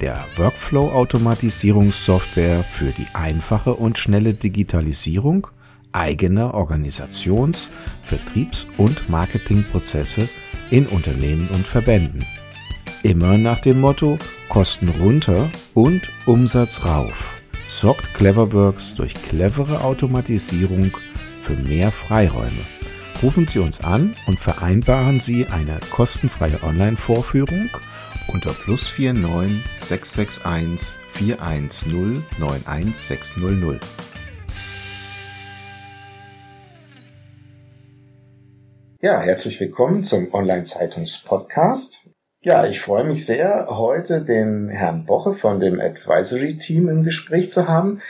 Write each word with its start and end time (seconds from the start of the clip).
der 0.00 0.24
Workflow-Automatisierungssoftware 0.36 2.64
für 2.64 2.92
die 2.92 3.06
einfache 3.14 3.74
und 3.74 3.98
schnelle 3.98 4.34
Digitalisierung 4.34 5.46
eigener 5.92 6.54
Organisations-, 6.54 7.70
Vertriebs- 8.02 8.66
und 8.76 9.08
Marketingprozesse 9.08 10.28
in 10.70 10.86
Unternehmen 10.86 11.48
und 11.48 11.66
Verbänden. 11.66 12.24
Immer 13.02 13.38
nach 13.38 13.60
dem 13.60 13.80
Motto 13.80 14.18
Kosten 14.48 14.88
runter 14.88 15.50
und 15.74 16.10
Umsatz 16.26 16.84
rauf 16.84 17.34
sorgt 17.66 18.14
Cleverworks 18.14 18.94
durch 18.94 19.14
clevere 19.14 19.82
Automatisierung 19.82 20.96
für 21.40 21.54
mehr 21.54 21.90
Freiräume. 21.90 22.66
Rufen 23.22 23.46
Sie 23.46 23.58
uns 23.58 23.82
an 23.82 24.14
und 24.26 24.38
vereinbaren 24.38 25.20
Sie 25.20 25.46
eine 25.46 25.80
kostenfreie 25.90 26.62
Online-Vorführung 26.62 27.70
unter 28.28 28.52
plus 28.52 28.92
49 28.98 29.62
661 29.76 31.00
410 31.08 32.24
91600. 32.38 33.84
Ja, 39.00 39.20
herzlich 39.20 39.60
willkommen 39.60 40.02
zum 40.02 40.32
Online-Zeitungs-Podcast. 40.32 42.08
Ja, 42.42 42.66
ich 42.66 42.80
freue 42.80 43.04
mich 43.04 43.26
sehr, 43.26 43.66
heute 43.68 44.22
den 44.22 44.68
Herrn 44.68 45.04
Boche 45.04 45.34
von 45.34 45.60
dem 45.60 45.80
Advisory 45.80 46.56
Team 46.56 46.88
im 46.88 47.04
Gespräch 47.04 47.50
zu 47.50 47.68
haben. 47.68 48.00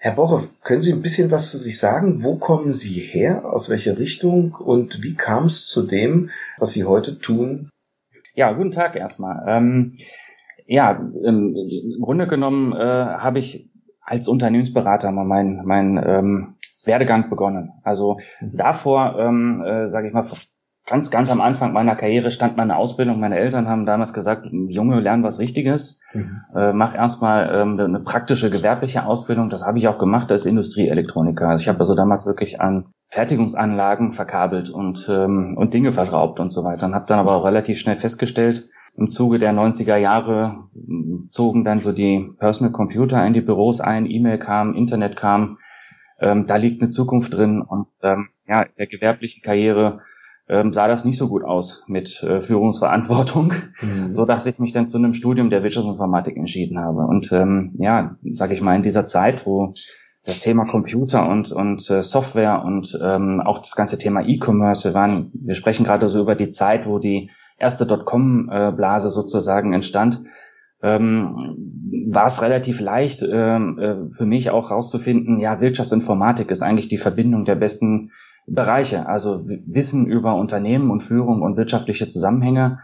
Herr 0.00 0.12
Boche, 0.12 0.48
können 0.62 0.80
Sie 0.80 0.92
ein 0.92 1.02
bisschen 1.02 1.32
was 1.32 1.50
zu 1.50 1.58
sich 1.58 1.78
sagen? 1.78 2.22
Wo 2.22 2.36
kommen 2.36 2.72
Sie 2.72 3.00
her? 3.00 3.44
Aus 3.44 3.68
welcher 3.68 3.98
Richtung? 3.98 4.54
Und 4.54 5.02
wie 5.02 5.16
kam 5.16 5.46
es 5.46 5.66
zu 5.66 5.82
dem, 5.82 6.30
was 6.58 6.70
Sie 6.70 6.84
heute 6.84 7.18
tun? 7.18 7.68
Ja, 8.38 8.52
guten 8.52 8.70
Tag 8.70 8.94
erstmal. 8.94 9.42
Ähm, 9.48 9.96
ja, 10.64 10.92
im, 10.92 11.56
Grunde 12.00 12.28
genommen 12.28 12.72
äh, 12.72 12.78
habe 12.78 13.40
ich 13.40 13.68
als 14.00 14.28
Unternehmensberater 14.28 15.10
mal 15.10 15.24
meinen 15.24 15.66
mein, 15.66 16.00
ähm, 16.06 16.54
Werdegang 16.84 17.30
begonnen. 17.30 17.72
Also 17.82 18.20
mhm. 18.40 18.56
davor, 18.56 19.16
ähm, 19.18 19.64
äh, 19.66 19.88
sage 19.88 20.06
ich 20.06 20.14
mal, 20.14 20.30
ganz, 20.86 21.10
ganz 21.10 21.30
am 21.30 21.40
Anfang 21.40 21.72
meiner 21.72 21.96
Karriere 21.96 22.30
stand 22.30 22.56
meine 22.56 22.76
Ausbildung. 22.76 23.18
Meine 23.18 23.40
Eltern 23.40 23.66
haben 23.66 23.86
damals 23.86 24.12
gesagt, 24.12 24.46
Junge, 24.52 25.00
lern 25.00 25.24
was 25.24 25.40
Richtiges. 25.40 26.00
Mhm. 26.12 26.42
Äh, 26.54 26.72
mach 26.72 26.94
erstmal 26.94 27.52
ähm, 27.52 27.80
eine 27.80 27.98
praktische 27.98 28.50
gewerbliche 28.50 29.04
Ausbildung. 29.04 29.50
Das 29.50 29.66
habe 29.66 29.78
ich 29.78 29.88
auch 29.88 29.98
gemacht 29.98 30.30
als 30.30 30.46
Industrieelektroniker. 30.46 31.48
Also 31.48 31.62
ich 31.62 31.68
habe 31.68 31.80
also 31.80 31.96
damals 31.96 32.24
wirklich 32.24 32.60
an 32.60 32.92
Fertigungsanlagen 33.08 34.12
verkabelt 34.12 34.70
und, 34.70 35.08
ähm, 35.10 35.56
und 35.56 35.72
Dinge 35.72 35.92
verschraubt 35.92 36.40
und 36.40 36.52
so 36.52 36.62
weiter. 36.64 36.86
Und 36.86 36.94
habe 36.94 37.06
dann 37.06 37.18
aber 37.18 37.34
auch 37.34 37.44
relativ 37.44 37.78
schnell 37.78 37.96
festgestellt, 37.96 38.68
im 38.98 39.10
Zuge 39.10 39.38
der 39.38 39.52
90er 39.52 39.96
Jahre 39.96 40.64
zogen 41.30 41.64
dann 41.64 41.80
so 41.80 41.92
die 41.92 42.30
Personal 42.38 42.72
Computer 42.72 43.24
in 43.24 43.32
die 43.32 43.40
Büros 43.40 43.80
ein, 43.80 44.10
E-Mail 44.10 44.38
kam, 44.38 44.74
Internet 44.74 45.16
kam. 45.16 45.58
Ähm, 46.20 46.46
da 46.46 46.56
liegt 46.56 46.82
eine 46.82 46.90
Zukunft 46.90 47.32
drin 47.32 47.62
und 47.62 47.86
ähm, 48.02 48.28
ja, 48.48 48.62
in 48.62 48.72
der 48.76 48.88
gewerblichen 48.88 49.40
Karriere 49.40 50.00
ähm, 50.48 50.72
sah 50.72 50.88
das 50.88 51.04
nicht 51.04 51.16
so 51.16 51.28
gut 51.28 51.44
aus 51.44 51.84
mit 51.86 52.22
äh, 52.24 52.40
Führungsverantwortung, 52.40 53.52
mhm. 53.80 54.10
so 54.10 54.24
dass 54.24 54.46
ich 54.46 54.58
mich 54.58 54.72
dann 54.72 54.88
zu 54.88 54.98
einem 54.98 55.14
Studium 55.14 55.48
der 55.48 55.62
Wirtschaftsinformatik 55.62 56.36
entschieden 56.36 56.80
habe. 56.80 57.02
Und 57.02 57.30
ähm, 57.32 57.76
ja, 57.78 58.16
sage 58.34 58.54
ich 58.54 58.62
mal, 58.62 58.74
in 58.74 58.82
dieser 58.82 59.06
Zeit, 59.06 59.46
wo 59.46 59.74
das 60.28 60.40
Thema 60.40 60.66
Computer 60.66 61.26
und 61.26 61.50
und 61.52 61.88
äh, 61.90 62.02
Software 62.02 62.62
und 62.62 62.96
ähm, 63.02 63.40
auch 63.40 63.60
das 63.60 63.74
ganze 63.74 63.96
Thema 63.96 64.20
E-Commerce, 64.20 64.84
wir 64.84 64.94
waren, 64.94 65.30
wir 65.32 65.54
sprechen 65.54 65.84
gerade 65.84 66.08
so 66.08 66.20
über 66.20 66.34
die 66.34 66.50
Zeit, 66.50 66.86
wo 66.86 66.98
die 66.98 67.30
erste 67.56 67.86
Dotcom-Blase 67.86 69.10
sozusagen 69.10 69.72
entstand. 69.72 70.20
Ähm, 70.82 71.56
war 72.10 72.26
es 72.26 72.42
relativ 72.42 72.78
leicht 72.78 73.26
ähm, 73.28 73.78
äh, 73.78 74.14
für 74.14 74.26
mich 74.26 74.50
auch 74.50 74.70
rauszufinden, 74.70 75.40
ja, 75.40 75.60
Wirtschaftsinformatik 75.60 76.50
ist 76.50 76.62
eigentlich 76.62 76.88
die 76.88 76.98
Verbindung 76.98 77.44
der 77.44 77.56
besten 77.56 78.12
Bereiche, 78.46 79.06
also 79.06 79.44
Wissen 79.46 80.06
über 80.06 80.36
Unternehmen 80.36 80.90
und 80.90 81.02
Führung 81.02 81.42
und 81.42 81.56
wirtschaftliche 81.56 82.08
Zusammenhänge, 82.08 82.80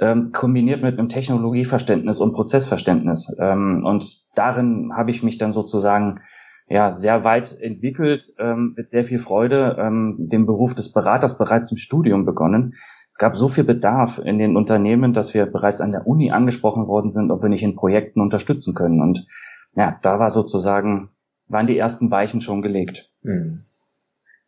ähm, 0.00 0.30
kombiniert 0.32 0.82
mit 0.82 0.98
einem 0.98 1.08
Technologieverständnis 1.08 2.20
und 2.20 2.32
Prozessverständnis. 2.32 3.36
Ähm, 3.38 3.82
und 3.84 4.22
darin 4.34 4.92
habe 4.96 5.10
ich 5.10 5.22
mich 5.22 5.36
dann 5.38 5.52
sozusagen 5.52 6.20
ja 6.68 6.98
sehr 6.98 7.24
weit 7.24 7.60
entwickelt, 7.60 8.32
ähm, 8.38 8.74
mit 8.76 8.90
sehr 8.90 9.04
viel 9.04 9.18
Freude 9.18 9.76
ähm, 9.78 10.16
den 10.18 10.46
Beruf 10.46 10.74
des 10.74 10.92
Beraters 10.92 11.38
bereits 11.38 11.70
im 11.70 11.76
Studium 11.76 12.24
begonnen. 12.24 12.74
Es 13.10 13.18
gab 13.18 13.36
so 13.36 13.48
viel 13.48 13.64
Bedarf 13.64 14.18
in 14.18 14.38
den 14.38 14.56
Unternehmen, 14.56 15.14
dass 15.14 15.32
wir 15.32 15.46
bereits 15.46 15.80
an 15.80 15.92
der 15.92 16.06
Uni 16.06 16.32
angesprochen 16.32 16.86
worden 16.88 17.10
sind, 17.10 17.30
ob 17.30 17.42
wir 17.42 17.48
nicht 17.48 17.62
in 17.62 17.76
Projekten 17.76 18.20
unterstützen 18.20 18.74
können. 18.74 19.00
Und 19.00 19.26
ja, 19.74 19.98
da 20.02 20.18
war 20.18 20.30
sozusagen, 20.30 21.10
waren 21.46 21.66
die 21.66 21.78
ersten 21.78 22.10
Weichen 22.10 22.40
schon 22.40 22.62
gelegt. 22.62 23.10
Mhm. 23.22 23.62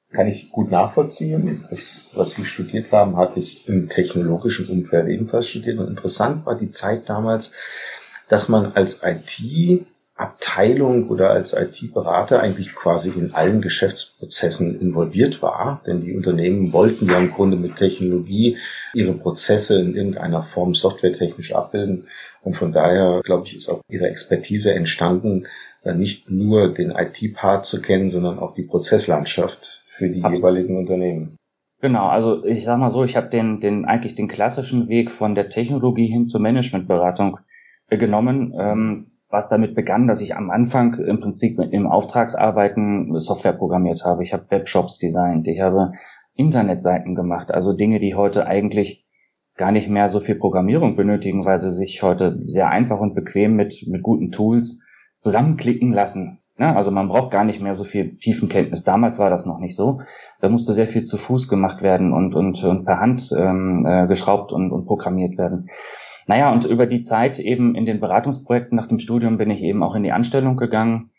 Das 0.00 0.10
kann 0.10 0.26
ich 0.26 0.50
gut 0.50 0.70
nachvollziehen. 0.70 1.64
Das, 1.68 2.12
was 2.16 2.34
Sie 2.34 2.46
studiert 2.46 2.90
haben, 2.92 3.16
hatte 3.16 3.38
ich 3.38 3.68
im 3.68 3.88
technologischen 3.88 4.68
Umfeld 4.68 5.08
ebenfalls 5.08 5.50
studiert. 5.50 5.78
Und 5.78 5.88
interessant 5.88 6.46
war 6.46 6.56
die 6.56 6.70
Zeit 6.70 7.08
damals, 7.08 7.54
dass 8.28 8.48
man 8.48 8.72
als 8.72 9.02
IT-Abteilung 10.18 11.08
oder 11.08 11.30
als 11.30 11.54
IT-Berater 11.54 12.40
eigentlich 12.40 12.74
quasi 12.74 13.10
in 13.10 13.34
allen 13.34 13.60
Geschäftsprozessen 13.60 14.80
involviert 14.80 15.42
war. 15.42 15.82
Denn 15.86 16.00
die 16.00 16.14
Unternehmen 16.14 16.72
wollten 16.72 17.08
ja 17.08 17.18
im 17.18 17.30
Grunde 17.30 17.56
mit 17.56 17.76
Technologie 17.76 18.56
ihre 18.94 19.12
Prozesse 19.12 19.80
in 19.80 19.94
irgendeiner 19.94 20.42
Form 20.42 20.74
softwaretechnisch 20.74 21.54
abbilden. 21.54 22.08
Und 22.42 22.56
von 22.56 22.72
daher, 22.72 23.20
glaube 23.24 23.46
ich, 23.46 23.56
ist 23.56 23.68
auch 23.68 23.80
ihre 23.88 24.08
Expertise 24.08 24.74
entstanden, 24.74 25.46
nicht 25.84 26.30
nur 26.30 26.74
den 26.74 26.90
IT-Part 26.90 27.64
zu 27.64 27.80
kennen, 27.80 28.08
sondern 28.08 28.38
auch 28.38 28.52
die 28.52 28.64
Prozesslandschaft 28.64 29.84
für 29.86 30.08
die 30.08 30.22
Absolut. 30.22 30.38
jeweiligen 30.38 30.76
Unternehmen. 30.76 31.36
Genau, 31.80 32.08
also 32.08 32.44
ich 32.44 32.64
sag 32.64 32.78
mal 32.78 32.90
so, 32.90 33.04
ich 33.04 33.16
habe 33.16 33.28
den, 33.28 33.60
den 33.60 33.84
eigentlich 33.84 34.16
den 34.16 34.26
klassischen 34.26 34.88
Weg 34.88 35.12
von 35.12 35.36
der 35.36 35.48
Technologie 35.48 36.08
hin 36.08 36.26
zur 36.26 36.40
Managementberatung 36.40 37.38
äh, 37.88 37.96
genommen, 37.96 38.52
ähm, 38.58 39.17
was 39.30 39.48
damit 39.48 39.74
begann, 39.74 40.06
dass 40.06 40.20
ich 40.20 40.36
am 40.36 40.50
Anfang 40.50 40.94
im 40.94 41.20
Prinzip 41.20 41.58
im 41.58 41.86
Auftragsarbeiten 41.86 43.18
Software 43.20 43.52
programmiert 43.52 44.04
habe. 44.04 44.22
Ich 44.22 44.32
habe 44.32 44.50
Webshops 44.50 44.98
designt, 44.98 45.46
ich 45.48 45.60
habe 45.60 45.92
Internetseiten 46.34 47.14
gemacht, 47.14 47.50
also 47.50 47.74
Dinge, 47.74 48.00
die 48.00 48.14
heute 48.14 48.46
eigentlich 48.46 49.06
gar 49.56 49.72
nicht 49.72 49.90
mehr 49.90 50.08
so 50.08 50.20
viel 50.20 50.36
Programmierung 50.36 50.96
benötigen, 50.96 51.44
weil 51.44 51.58
sie 51.58 51.72
sich 51.72 52.02
heute 52.02 52.40
sehr 52.46 52.70
einfach 52.70 53.00
und 53.00 53.14
bequem 53.14 53.56
mit, 53.56 53.84
mit 53.88 54.02
guten 54.02 54.30
Tools 54.30 54.80
zusammenklicken 55.18 55.92
lassen. 55.92 56.38
Ne? 56.56 56.74
Also 56.74 56.90
man 56.90 57.08
braucht 57.08 57.32
gar 57.32 57.44
nicht 57.44 57.60
mehr 57.60 57.74
so 57.74 57.84
viel 57.84 58.16
Tiefenkenntnis. 58.16 58.84
Damals 58.84 59.18
war 59.18 59.30
das 59.30 59.46
noch 59.46 59.58
nicht 59.58 59.76
so. 59.76 60.00
Da 60.40 60.48
musste 60.48 60.72
sehr 60.72 60.86
viel 60.86 61.04
zu 61.04 61.18
Fuß 61.18 61.48
gemacht 61.48 61.82
werden 61.82 62.12
und, 62.12 62.34
und, 62.34 62.62
und 62.64 62.84
per 62.84 63.00
Hand 63.00 63.30
ähm, 63.36 63.84
äh, 63.84 64.06
geschraubt 64.06 64.52
und, 64.52 64.70
und 64.70 64.86
programmiert 64.86 65.36
werden. 65.36 65.68
Naja, 66.28 66.52
und 66.52 66.66
über 66.66 66.86
die 66.86 67.02
Zeit 67.02 67.38
eben 67.38 67.74
in 67.74 67.86
den 67.86 68.00
Beratungsprojekten 68.00 68.76
nach 68.76 68.86
dem 68.86 68.98
Studium 68.98 69.38
bin 69.38 69.50
ich 69.50 69.62
eben 69.62 69.82
auch 69.82 69.94
in 69.94 70.02
die 70.02 70.12
Anstellung 70.12 70.58
gegangen 70.58 71.10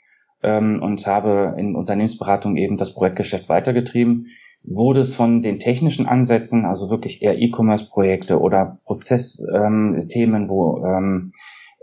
ähm, 0.43 0.81
und 0.83 1.05
habe 1.07 1.55
in 1.57 1.75
Unternehmensberatung 1.75 2.55
eben 2.57 2.77
das 2.77 2.93
Projektgeschäft 2.93 3.49
weitergetrieben. 3.49 4.27
Wurde 4.63 4.99
es 4.99 5.15
von 5.15 5.41
den 5.41 5.57
technischen 5.57 6.05
Ansätzen, 6.05 6.63
also 6.63 6.91
wirklich 6.91 7.23
eher 7.23 7.39
E-Commerce-Projekte 7.39 8.39
oder 8.39 8.77
Prozessthemen, 8.85 10.43
ähm, 10.43 10.49
wo 10.49 10.85
ähm, 10.85 11.31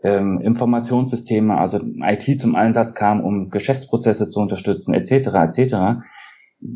ähm, 0.04 0.40
Informationssysteme, 0.40 1.58
also 1.58 1.80
IT 1.80 2.40
zum 2.40 2.54
Einsatz 2.54 2.94
kam, 2.94 3.24
um 3.24 3.50
Geschäftsprozesse 3.50 4.28
zu 4.28 4.38
unterstützen, 4.38 4.94
etc. 4.94 5.58
etc. 5.58 5.74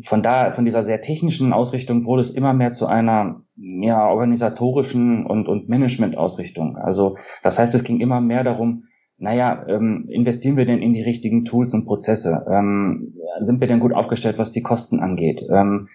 Von 0.05 0.23
da, 0.23 0.53
von 0.53 0.65
dieser 0.65 0.83
sehr 0.83 1.01
technischen 1.01 1.53
Ausrichtung 1.53 2.05
wurde 2.05 2.21
es 2.21 2.31
immer 2.31 2.53
mehr 2.53 2.71
zu 2.71 2.87
einer 2.87 3.43
ja, 3.55 4.07
organisatorischen 4.07 5.25
und, 5.25 5.47
und 5.47 5.69
Management-Ausrichtung. 5.69 6.77
Also 6.77 7.17
das 7.43 7.59
heißt, 7.59 7.75
es 7.75 7.83
ging 7.83 7.99
immer 7.99 8.21
mehr 8.21 8.43
darum, 8.43 8.85
naja, 9.17 9.65
ähm, 9.67 10.07
investieren 10.09 10.57
wir 10.57 10.65
denn 10.65 10.81
in 10.81 10.93
die 10.93 11.03
richtigen 11.03 11.45
Tools 11.45 11.75
und 11.75 11.85
Prozesse? 11.85 12.43
Ähm, 12.49 13.13
sind 13.41 13.61
wir 13.61 13.67
denn 13.67 13.79
gut 13.79 13.93
aufgestellt, 13.93 14.39
was 14.39 14.51
die 14.51 14.63
Kosten 14.63 14.99
angeht? 14.99 15.43
Ähm, 15.51 15.87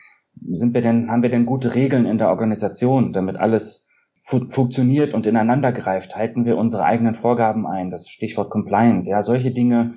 sind 0.52 0.74
wir 0.74 0.82
denn, 0.82 1.10
haben 1.10 1.22
wir 1.22 1.30
denn 1.30 1.44
gute 1.44 1.74
Regeln 1.74 2.06
in 2.06 2.18
der 2.18 2.28
Organisation, 2.28 3.12
damit 3.12 3.36
alles 3.36 3.88
fu 4.26 4.46
funktioniert 4.50 5.12
und 5.12 5.26
ineinander 5.26 5.72
greift? 5.72 6.14
Halten 6.14 6.44
wir 6.44 6.56
unsere 6.56 6.84
eigenen 6.84 7.16
Vorgaben 7.16 7.66
ein? 7.66 7.90
Das 7.90 8.08
Stichwort 8.08 8.50
Compliance. 8.50 9.10
Ja, 9.10 9.22
solche 9.22 9.50
Dinge 9.50 9.94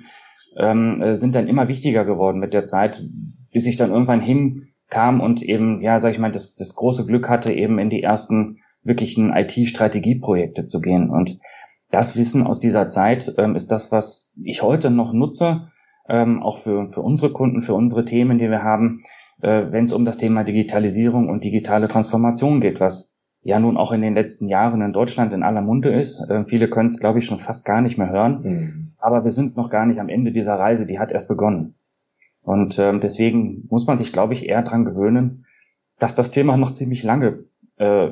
ähm, 0.58 1.00
äh, 1.00 1.16
sind 1.16 1.36
dann 1.36 1.46
immer 1.46 1.68
wichtiger 1.68 2.04
geworden 2.04 2.40
mit 2.40 2.52
der 2.52 2.64
Zeit, 2.64 3.00
bis 3.52 3.66
ich 3.66 3.76
dann 3.76 3.90
irgendwann 3.90 4.20
hinkam 4.20 5.20
und 5.20 5.42
eben, 5.42 5.80
ja, 5.82 6.00
sag 6.00 6.12
ich 6.12 6.18
mal, 6.18 6.32
das, 6.32 6.54
das 6.54 6.74
große 6.74 7.06
Glück 7.06 7.28
hatte, 7.28 7.52
eben 7.52 7.78
in 7.78 7.90
die 7.90 8.02
ersten 8.02 8.58
wirklichen 8.82 9.32
IT-Strategieprojekte 9.34 10.64
zu 10.64 10.80
gehen. 10.80 11.10
Und 11.10 11.38
das 11.90 12.16
Wissen 12.16 12.46
aus 12.46 12.60
dieser 12.60 12.88
Zeit 12.88 13.34
ähm, 13.38 13.56
ist 13.56 13.70
das, 13.70 13.92
was 13.92 14.32
ich 14.42 14.62
heute 14.62 14.90
noch 14.90 15.12
nutze, 15.12 15.68
ähm, 16.08 16.42
auch 16.42 16.58
für, 16.58 16.90
für 16.90 17.02
unsere 17.02 17.32
Kunden, 17.32 17.62
für 17.62 17.74
unsere 17.74 18.04
Themen, 18.04 18.38
die 18.38 18.50
wir 18.50 18.62
haben, 18.62 19.02
äh, 19.42 19.66
wenn 19.70 19.84
es 19.84 19.92
um 19.92 20.04
das 20.04 20.18
Thema 20.18 20.44
Digitalisierung 20.44 21.28
und 21.28 21.44
digitale 21.44 21.88
Transformation 21.88 22.60
geht, 22.60 22.80
was 22.80 23.14
ja 23.42 23.58
nun 23.58 23.76
auch 23.76 23.92
in 23.92 24.02
den 24.02 24.14
letzten 24.14 24.48
Jahren 24.48 24.82
in 24.82 24.92
Deutschland 24.92 25.32
in 25.32 25.42
aller 25.42 25.62
Munde 25.62 25.92
ist. 25.92 26.20
Äh, 26.30 26.44
viele 26.44 26.68
können 26.68 26.88
es, 26.88 27.00
glaube 27.00 27.18
ich, 27.18 27.26
schon 27.26 27.38
fast 27.38 27.64
gar 27.64 27.80
nicht 27.80 27.98
mehr 27.98 28.10
hören. 28.10 28.42
Mhm. 28.42 28.92
Aber 28.98 29.24
wir 29.24 29.32
sind 29.32 29.56
noch 29.56 29.70
gar 29.70 29.86
nicht 29.86 29.98
am 29.98 30.08
Ende 30.08 30.32
dieser 30.32 30.58
Reise, 30.58 30.86
die 30.86 30.98
hat 30.98 31.10
erst 31.10 31.28
begonnen. 31.28 31.74
Und 32.42 32.78
ähm, 32.78 33.00
deswegen 33.00 33.66
muss 33.68 33.86
man 33.86 33.98
sich, 33.98 34.12
glaube 34.12 34.34
ich, 34.34 34.48
eher 34.48 34.62
dran 34.62 34.84
gewöhnen, 34.84 35.46
dass 35.98 36.14
das 36.14 36.30
Thema 36.30 36.56
noch 36.56 36.72
ziemlich 36.72 37.02
lange 37.02 37.44
äh, 37.76 38.10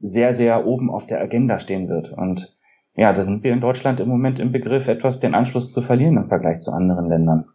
sehr, 0.00 0.34
sehr 0.34 0.66
oben 0.66 0.90
auf 0.90 1.06
der 1.06 1.20
Agenda 1.20 1.60
stehen 1.60 1.88
wird. 1.88 2.12
Und 2.12 2.56
ja, 2.94 3.12
da 3.12 3.22
sind 3.22 3.44
wir 3.44 3.52
in 3.52 3.60
Deutschland 3.60 4.00
im 4.00 4.08
Moment 4.08 4.40
im 4.40 4.52
Begriff, 4.52 4.88
etwas 4.88 5.20
den 5.20 5.34
Anschluss 5.34 5.72
zu 5.72 5.82
verlieren 5.82 6.16
im 6.16 6.28
Vergleich 6.28 6.60
zu 6.60 6.72
anderen 6.72 7.08
Ländern. 7.08 7.46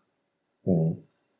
Hm. 0.64 0.98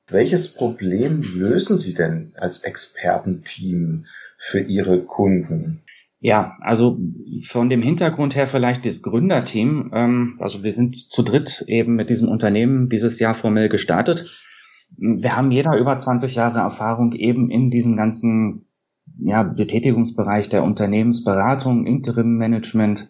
Welches 0.08 0.54
Problem 0.54 1.24
lösen 1.24 1.78
Sie 1.78 1.96
denn 1.96 2.34
als 2.36 2.64
Expertenteam 2.64 4.06
für 4.38 4.60
Ihre 4.60 5.02
Kunden? 5.02 5.82
Ja, 6.20 6.58
also 6.62 7.00
von 7.48 7.70
dem 7.70 7.82
Hintergrund 7.82 8.36
her 8.36 8.48
vielleicht 8.48 8.86
das 8.86 9.02
Gründerteam. 9.02 9.92
Ähm, 9.94 10.38
also 10.40 10.64
wir 10.64 10.74
sind 10.74 10.96
zu 10.98 11.24
dritt 11.24 11.64
eben 11.68 11.96
mit 11.96 12.10
diesem 12.10 12.30
Unternehmen 12.30 12.90
dieses 12.90 13.20
Jahr 13.20 13.36
formell 13.36 13.70
gestartet. 13.70 14.44
Wir 14.98 15.36
haben 15.36 15.52
jeder 15.52 15.78
über 15.78 15.98
20 15.98 16.36
Jahre 16.36 16.60
Erfahrung 16.60 17.14
eben 17.14 17.50
in 17.50 17.70
diesem 17.70 17.96
ganzen 17.96 18.68
ja, 19.20 19.44
Betätigungsbereich 19.44 20.50
der 20.50 20.64
Unternehmensberatung, 20.64 21.86
Interim-Management, 21.86 23.10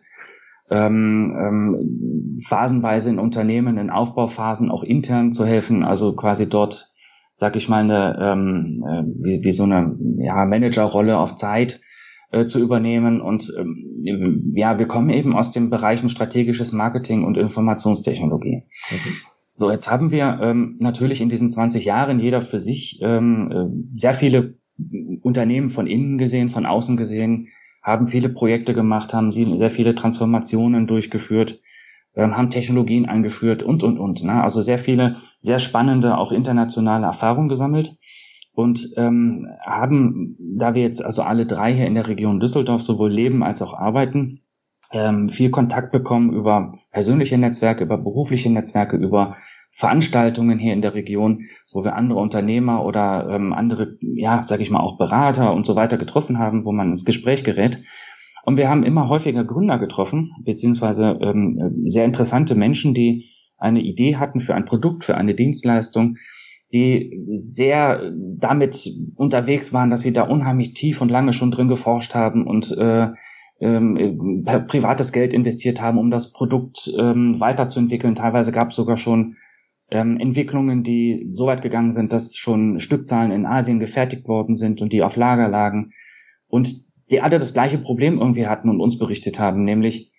ähm, 0.70 1.36
ähm, 1.40 2.40
phasenweise 2.48 3.10
in 3.10 3.20
Unternehmen, 3.20 3.78
in 3.78 3.90
Aufbauphasen 3.90 4.72
auch 4.72 4.84
intern 4.84 5.32
zu 5.32 5.46
helfen, 5.46 5.84
also 5.84 6.16
quasi 6.16 6.50
dort, 6.50 6.92
sag 7.34 7.56
ich 7.56 7.70
mal, 7.70 7.84
eine, 7.84 8.18
ähm, 8.20 8.84
äh, 8.88 9.04
wie, 9.24 9.44
wie 9.44 9.54
so 9.54 9.64
eine 9.64 9.96
ja, 10.18 10.46
Managerrolle 10.46 11.18
auf 11.18 11.36
Zeit 11.36 11.82
äh, 12.32 12.46
zu 12.46 12.60
übernehmen. 12.60 13.22
Und 13.22 13.52
ähm, 13.60 14.54
ja, 14.56 14.80
wir 14.80 14.88
kommen 14.88 15.10
eben 15.10 15.36
aus 15.36 15.52
den 15.52 15.70
Bereichen 15.70 16.10
strategisches 16.10 16.72
Marketing 16.72 17.24
und 17.24 17.38
Informationstechnologie. 17.38 18.64
Okay. 18.88 19.14
So, 19.58 19.72
jetzt 19.72 19.90
haben 19.90 20.12
wir 20.12 20.40
ähm, 20.42 20.76
natürlich 20.80 21.22
in 21.22 21.30
diesen 21.30 21.50
20 21.50 21.86
Jahren 21.86 22.20
jeder 22.20 22.42
für 22.42 22.60
sich 22.60 23.00
ähm, 23.02 23.52
äh, 23.52 24.00
sehr 24.00 24.14
viele 24.14 24.56
Unternehmen 25.22 25.70
von 25.70 25.88
innen 25.88 26.18
gesehen, 26.18 26.50
von 26.50 26.66
außen 26.66 26.98
gesehen, 26.98 27.48
haben 27.82 28.08
viele 28.08 28.30
Projekte 28.30 28.74
gemacht, 28.74 29.14
haben 29.14 29.32
sehr 29.32 29.70
viele 29.70 29.96
Transformationen 29.96 30.88
durchgeführt, 30.88 31.62
ähm, 32.16 32.36
haben 32.36 32.50
Technologien 32.50 33.06
eingeführt 33.06 33.64
und, 33.64 33.84
und, 33.84 33.98
und. 33.98 34.24
Ne? 34.24 34.44
Also 34.44 34.62
sehr 34.62 34.80
viele, 34.80 35.18
sehr 35.40 35.60
spannende, 35.60 36.18
auch 36.18 36.34
internationale 36.34 37.06
Erfahrungen 37.06 37.48
gesammelt 37.48 37.96
und 38.52 38.90
ähm, 38.98 39.48
haben, 39.66 40.36
da 40.40 40.74
wir 40.74 40.82
jetzt 40.82 41.04
also 41.04 41.22
alle 41.22 41.46
drei 41.46 41.74
hier 41.74 41.86
in 41.86 41.96
der 41.96 42.08
Region 42.08 42.42
Düsseldorf 42.42 42.82
sowohl 42.82 43.12
leben 43.12 43.44
als 43.44 43.62
auch 43.62 43.74
arbeiten, 43.74 44.42
ähm, 44.92 45.30
viel 45.30 45.50
Kontakt 45.50 45.92
bekommen 45.92 46.34
über 46.34 46.80
persönliche 46.92 47.38
Netzwerke, 47.38 47.84
über 47.84 47.98
berufliche 47.98 48.52
Netzwerke, 48.52 48.98
über 48.98 49.38
Veranstaltungen 49.72 50.58
hier 50.58 50.74
in 50.74 50.82
der 50.82 50.94
Region, 50.94 51.50
wo 51.74 51.84
wir 51.84 51.96
andere 51.96 52.20
Unternehmer 52.20 52.86
oder 52.86 53.28
ähm, 53.30 53.52
andere, 53.52 53.98
ja, 54.00 54.44
sage 54.44 54.64
ich 54.64 54.72
mal, 54.72 54.80
auch 54.80 54.98
Berater 54.98 55.54
und 55.54 55.66
so 55.66 55.76
weiter 55.76 55.98
getroffen 55.98 56.40
haben, 56.40 56.64
wo 56.64 56.72
man 56.72 56.92
ins 56.92 57.04
Gespräch 57.04 57.44
gerät. 57.44 57.84
Und 58.46 58.58
wir 58.58 58.70
haben 58.70 58.84
immer 58.84 59.10
häufiger 59.10 59.44
Gründer 59.44 59.78
getroffen, 59.78 60.32
beziehungsweise 60.46 61.18
ähm, 61.22 61.84
sehr 61.88 62.06
interessante 62.06 62.56
Menschen, 62.56 62.94
die 62.94 63.32
eine 63.58 63.82
Idee 63.82 64.16
hatten 64.16 64.40
für 64.40 64.56
ein 64.56 64.66
Produkt, 64.66 65.04
für 65.04 65.18
eine 65.18 65.36
Dienstleistung, 65.36 66.18
die 66.72 67.26
sehr 67.34 68.12
damit 68.38 68.88
unterwegs 69.16 69.74
waren, 69.74 69.90
dass 69.90 70.02
sie 70.02 70.14
da 70.14 70.24
unheimlich 70.24 70.74
tief 70.74 71.02
und 71.02 71.10
lange 71.10 71.34
schon 71.34 71.52
drin 71.52 71.68
geforscht 71.68 72.14
haben 72.16 72.46
und 72.48 72.72
äh, 72.78 73.10
ähm, 73.66 74.44
privates 74.68 75.12
Geld 75.12 75.34
investiert 75.34 75.82
haben, 75.82 75.98
um 75.98 76.12
das 76.12 76.32
Produkt 76.32 76.92
ähm, 76.98 77.40
weiterzuentwickeln. 77.40 78.16
Teilweise 78.16 78.52
gab 78.52 78.70
es 78.70 78.76
sogar 78.76 78.98
schon 78.98 79.38
ähm, 79.90 80.18
Entwicklungen, 80.20 80.84
die 80.84 81.30
so 81.34 81.48
weit 81.48 81.62
gegangen 81.62 81.92
sind, 81.92 82.14
dass 82.14 82.36
schon 82.36 82.80
Stückzahlen 82.80 83.32
in 83.32 83.46
Asien 83.46 83.80
gefertigt 83.80 84.28
worden 84.28 84.56
sind 84.56 84.82
und 84.82 84.94
die 84.94 85.04
auf 85.04 85.16
Lager 85.16 85.48
lagen 85.48 85.92
und 86.48 86.86
die 87.12 87.22
alle 87.22 87.40
das 87.40 87.54
gleiche 87.54 87.78
Problem 87.78 88.20
irgendwie 88.20 88.48
hatten 88.48 88.70
und 88.70 88.82
uns 88.82 88.98
berichtet 88.98 89.40
haben, 89.40 89.64
nämlich 89.64 90.12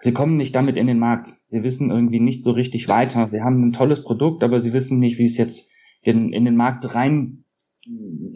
sie 0.00 0.12
kommen 0.12 0.36
nicht 0.36 0.54
damit 0.54 0.76
in 0.76 0.86
den 0.86 0.98
Markt. 0.98 1.34
Sie 1.48 1.62
wissen 1.62 1.90
irgendwie 1.90 2.20
nicht 2.20 2.42
so 2.42 2.52
richtig 2.52 2.88
weiter. 2.88 3.32
Wir 3.32 3.44
haben 3.44 3.62
ein 3.62 3.72
tolles 3.72 4.02
Produkt, 4.02 4.42
aber 4.42 4.60
sie 4.60 4.72
wissen 4.72 4.98
nicht, 4.98 5.18
wie 5.18 5.26
es 5.26 5.36
jetzt 5.36 5.70
in, 6.02 6.32
in 6.32 6.46
den 6.46 6.56
Markt 6.56 6.94
rein 6.94 7.44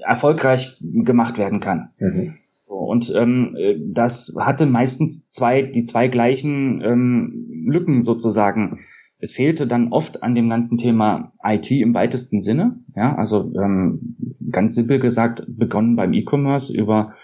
erfolgreich 0.06 0.76
gemacht 0.80 1.38
werden 1.38 1.60
kann. 1.60 1.90
Mhm. 1.98 2.34
Und 2.66 3.12
ähm, 3.16 3.56
das 3.92 4.34
hatte 4.38 4.66
meistens 4.66 5.28
zwei, 5.28 5.62
die 5.62 5.84
zwei 5.84 6.08
gleichen 6.08 6.80
ähm, 6.82 7.66
Lücken 7.66 8.02
sozusagen 8.02 8.78
es 9.24 9.32
fehlte 9.32 9.66
dann 9.66 9.90
oft 9.90 10.22
an 10.22 10.34
dem 10.34 10.50
ganzen 10.50 10.76
Thema 10.76 11.32
IT 11.42 11.70
im 11.70 11.94
weitesten 11.94 12.42
Sinne. 12.42 12.80
Ja, 12.94 13.14
also 13.16 13.50
ähm, 13.54 14.16
ganz 14.50 14.74
simpel 14.74 14.98
gesagt, 14.98 15.44
begonnen 15.48 15.96
beim 15.96 16.12
E-Commerce 16.12 16.76
über 16.76 17.14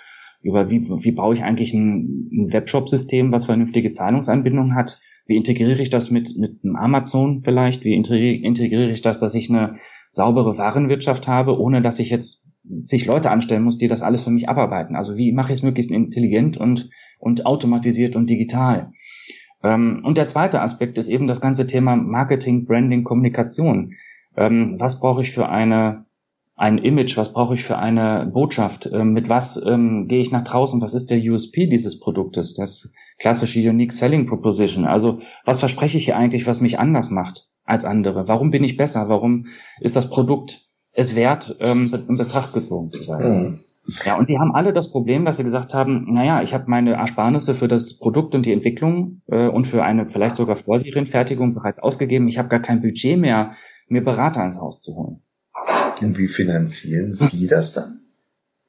über 0.43 0.71
wie, 0.71 0.89
wie 0.89 1.13
baue 1.13 1.35
ich 1.35 1.43
eigentlich 1.43 1.75
ein, 1.75 2.31
ein 2.33 2.53
Webshop-System, 2.55 3.31
was 3.31 3.45
vernünftige 3.45 3.91
Zahlungsanbindung 3.91 4.75
hat? 4.75 4.99
Wie 5.27 5.37
integriere 5.37 5.83
ich 5.83 5.91
das 5.91 6.11
mit, 6.11 6.35
mit 6.39 6.65
einem 6.65 6.77
Amazon 6.77 7.43
vielleicht? 7.45 7.85
Wie 7.85 7.95
integriere 7.95 8.91
ich 8.91 9.03
das, 9.03 9.21
dass 9.21 9.35
ich 9.35 9.51
eine 9.51 9.77
saubere 10.13 10.57
Warenwirtschaft 10.57 11.29
habe, 11.29 11.61
ohne 11.61 11.83
dass 11.83 11.99
ich 11.99 12.09
jetzt 12.09 12.49
sich 12.63 13.07
Leute 13.07 13.31
anstellen 13.31 13.63
muss, 13.63 13.79
die 13.79 13.89
das 13.89 14.03
alles 14.03 14.25
für 14.25 14.31
mich 14.31 14.49
abarbeiten? 14.49 14.97
Also 14.97 15.17
wie 15.17 15.33
mache 15.33 15.53
ich 15.53 15.59
es 15.59 15.63
möglichst 15.63 15.91
intelligent 15.91 16.57
und, 16.57 16.91
und 17.19 17.47
automatisiert 17.47 18.17
und 18.17 18.29
digital? 18.29 18.93
Ähm, 19.63 20.03
und 20.05 20.19
der 20.19 20.27
zweite 20.27 20.61
Aspekt 20.61 20.99
ist 20.99 21.09
eben 21.09 21.27
das 21.27 21.41
ganze 21.41 21.67
Thema 21.67 21.97
Marketing, 21.97 22.67
Branding, 22.67 23.05
Kommunikation. 23.05 23.95
Ähm, 24.37 24.77
was 24.79 25.01
brauche 25.01 25.23
ich 25.23 25.33
für 25.33 25.49
eine 25.49 26.07
ein 26.61 26.77
Image, 26.77 27.17
was 27.17 27.33
brauche 27.33 27.55
ich 27.55 27.65
für 27.65 27.79
eine 27.79 28.31
Botschaft, 28.31 28.87
ähm, 28.93 29.15
mit 29.15 29.31
was 29.31 29.59
ähm, 29.67 30.09
gehe 30.09 30.21
ich 30.21 30.31
nach 30.31 30.45
draußen, 30.45 30.83
was 30.83 30.93
ist 30.93 31.11
der 31.11 31.19
USP 31.19 31.67
dieses 31.67 31.99
Produktes, 31.99 32.53
das 32.53 32.93
klassische 33.19 33.61
Unique 33.61 33.95
Selling 33.95 34.27
Proposition. 34.27 34.85
Also 34.85 35.21
was 35.47 35.61
verspreche 35.61 35.97
ich 35.97 36.05
hier 36.05 36.19
eigentlich, 36.19 36.47
was 36.47 36.61
mich 36.61 36.79
anders 36.79 37.09
macht 37.09 37.49
als 37.65 37.87
andere? 37.87 38.29
Warum 38.29 38.51
bin 38.51 38.63
ich 38.63 38.77
besser? 38.77 39.09
Warum 39.09 39.47
ist 39.81 39.97
das 39.97 40.11
Produkt 40.11 40.70
es 40.93 41.15
wert, 41.15 41.57
ähm, 41.61 41.93
in 42.09 42.17
Betracht 42.17 42.53
gezogen 42.53 42.91
zu 42.91 43.03
sein? 43.03 43.23
Mhm. 43.23 43.61
Ja, 44.05 44.17
und 44.17 44.29
die 44.29 44.39
haben 44.39 44.55
alle 44.55 44.73
das 44.73 44.91
Problem, 44.91 45.25
dass 45.25 45.39
sie 45.39 45.45
gesagt 45.45 45.75
haben, 45.75 46.13
naja, 46.13 46.43
ich 46.43 46.55
habe 46.55 46.65
meine 46.69 46.93
Ersparnisse 46.93 47.55
für 47.55 47.67
das 47.67 47.99
Produkt 47.99 48.35
und 48.35 48.45
die 48.45 48.53
Entwicklung 48.53 49.23
äh, 49.27 49.49
und 49.49 49.67
für 49.67 49.83
eine 49.83 50.07
vielleicht 50.07 50.37
sogar 50.37 50.57
Vorserienfertigung 50.57 51.55
bereits 51.55 51.81
ausgegeben. 51.81 52.29
Ich 52.29 52.39
habe 52.39 52.49
gar 52.49 52.61
kein 52.61 52.83
Budget 52.83 53.19
mehr, 53.19 53.53
mir 53.89 54.05
Berater 54.05 54.45
ins 54.45 54.61
Haus 54.61 54.81
zu 54.81 54.95
holen. 54.95 55.23
Und 56.01 56.19
wie 56.19 56.29
finanzieren 56.29 57.13
Sie 57.13 57.47
das 57.47 57.73
dann? 57.73 58.01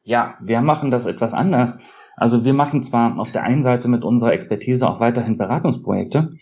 Ja, 0.03 0.35
wir 0.41 0.61
machen 0.61 0.91
das 0.91 1.05
etwas 1.05 1.33
anders. 1.33 1.77
Also 2.15 2.43
wir 2.43 2.53
machen 2.53 2.83
zwar 2.83 3.19
auf 3.19 3.31
der 3.31 3.43
einen 3.43 3.63
Seite 3.63 3.87
mit 3.87 4.03
unserer 4.03 4.33
Expertise 4.33 4.87
auch 4.87 4.99
weiterhin 4.99 5.37
Beratungsprojekte. 5.37 6.33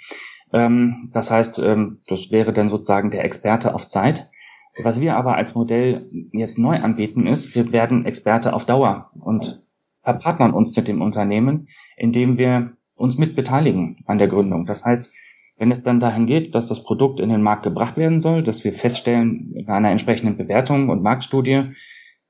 Ähm, 0.53 1.09
das 1.13 1.29
heißt, 1.29 1.59
ähm, 1.59 2.01
das 2.07 2.31
wäre 2.31 2.53
dann 2.53 2.69
sozusagen 2.69 3.11
der 3.11 3.25
Experte 3.25 3.73
auf 3.75 3.87
Zeit. 3.87 4.28
Was 4.83 5.01
wir 5.01 5.15
aber 5.15 5.35
als 5.35 5.55
Modell 5.55 6.09
jetzt 6.31 6.57
neu 6.57 6.77
anbieten 6.77 7.27
ist, 7.27 7.53
wir 7.55 7.71
werden 7.71 8.05
Experte 8.05 8.53
auf 8.53 8.65
Dauer 8.65 9.11
und 9.19 9.61
verpartnern 10.03 10.53
uns 10.53 10.75
mit 10.75 10.87
dem 10.87 11.01
Unternehmen, 11.01 11.67
indem 11.97 12.37
wir 12.37 12.73
uns 12.95 13.17
mit 13.17 13.35
beteiligen 13.35 13.97
an 14.05 14.17
der 14.17 14.27
Gründung. 14.27 14.65
Das 14.65 14.83
heißt, 14.83 15.11
wenn 15.57 15.71
es 15.71 15.83
dann 15.83 15.99
dahin 15.99 16.25
geht, 16.25 16.55
dass 16.55 16.67
das 16.67 16.83
Produkt 16.83 17.19
in 17.19 17.29
den 17.29 17.41
Markt 17.41 17.63
gebracht 17.63 17.97
werden 17.97 18.19
soll, 18.19 18.43
dass 18.43 18.63
wir 18.63 18.71
feststellen 18.71 19.53
in 19.53 19.67
einer 19.67 19.91
entsprechenden 19.91 20.37
Bewertung 20.37 20.89
und 20.89 21.03
Marktstudie, 21.03 21.73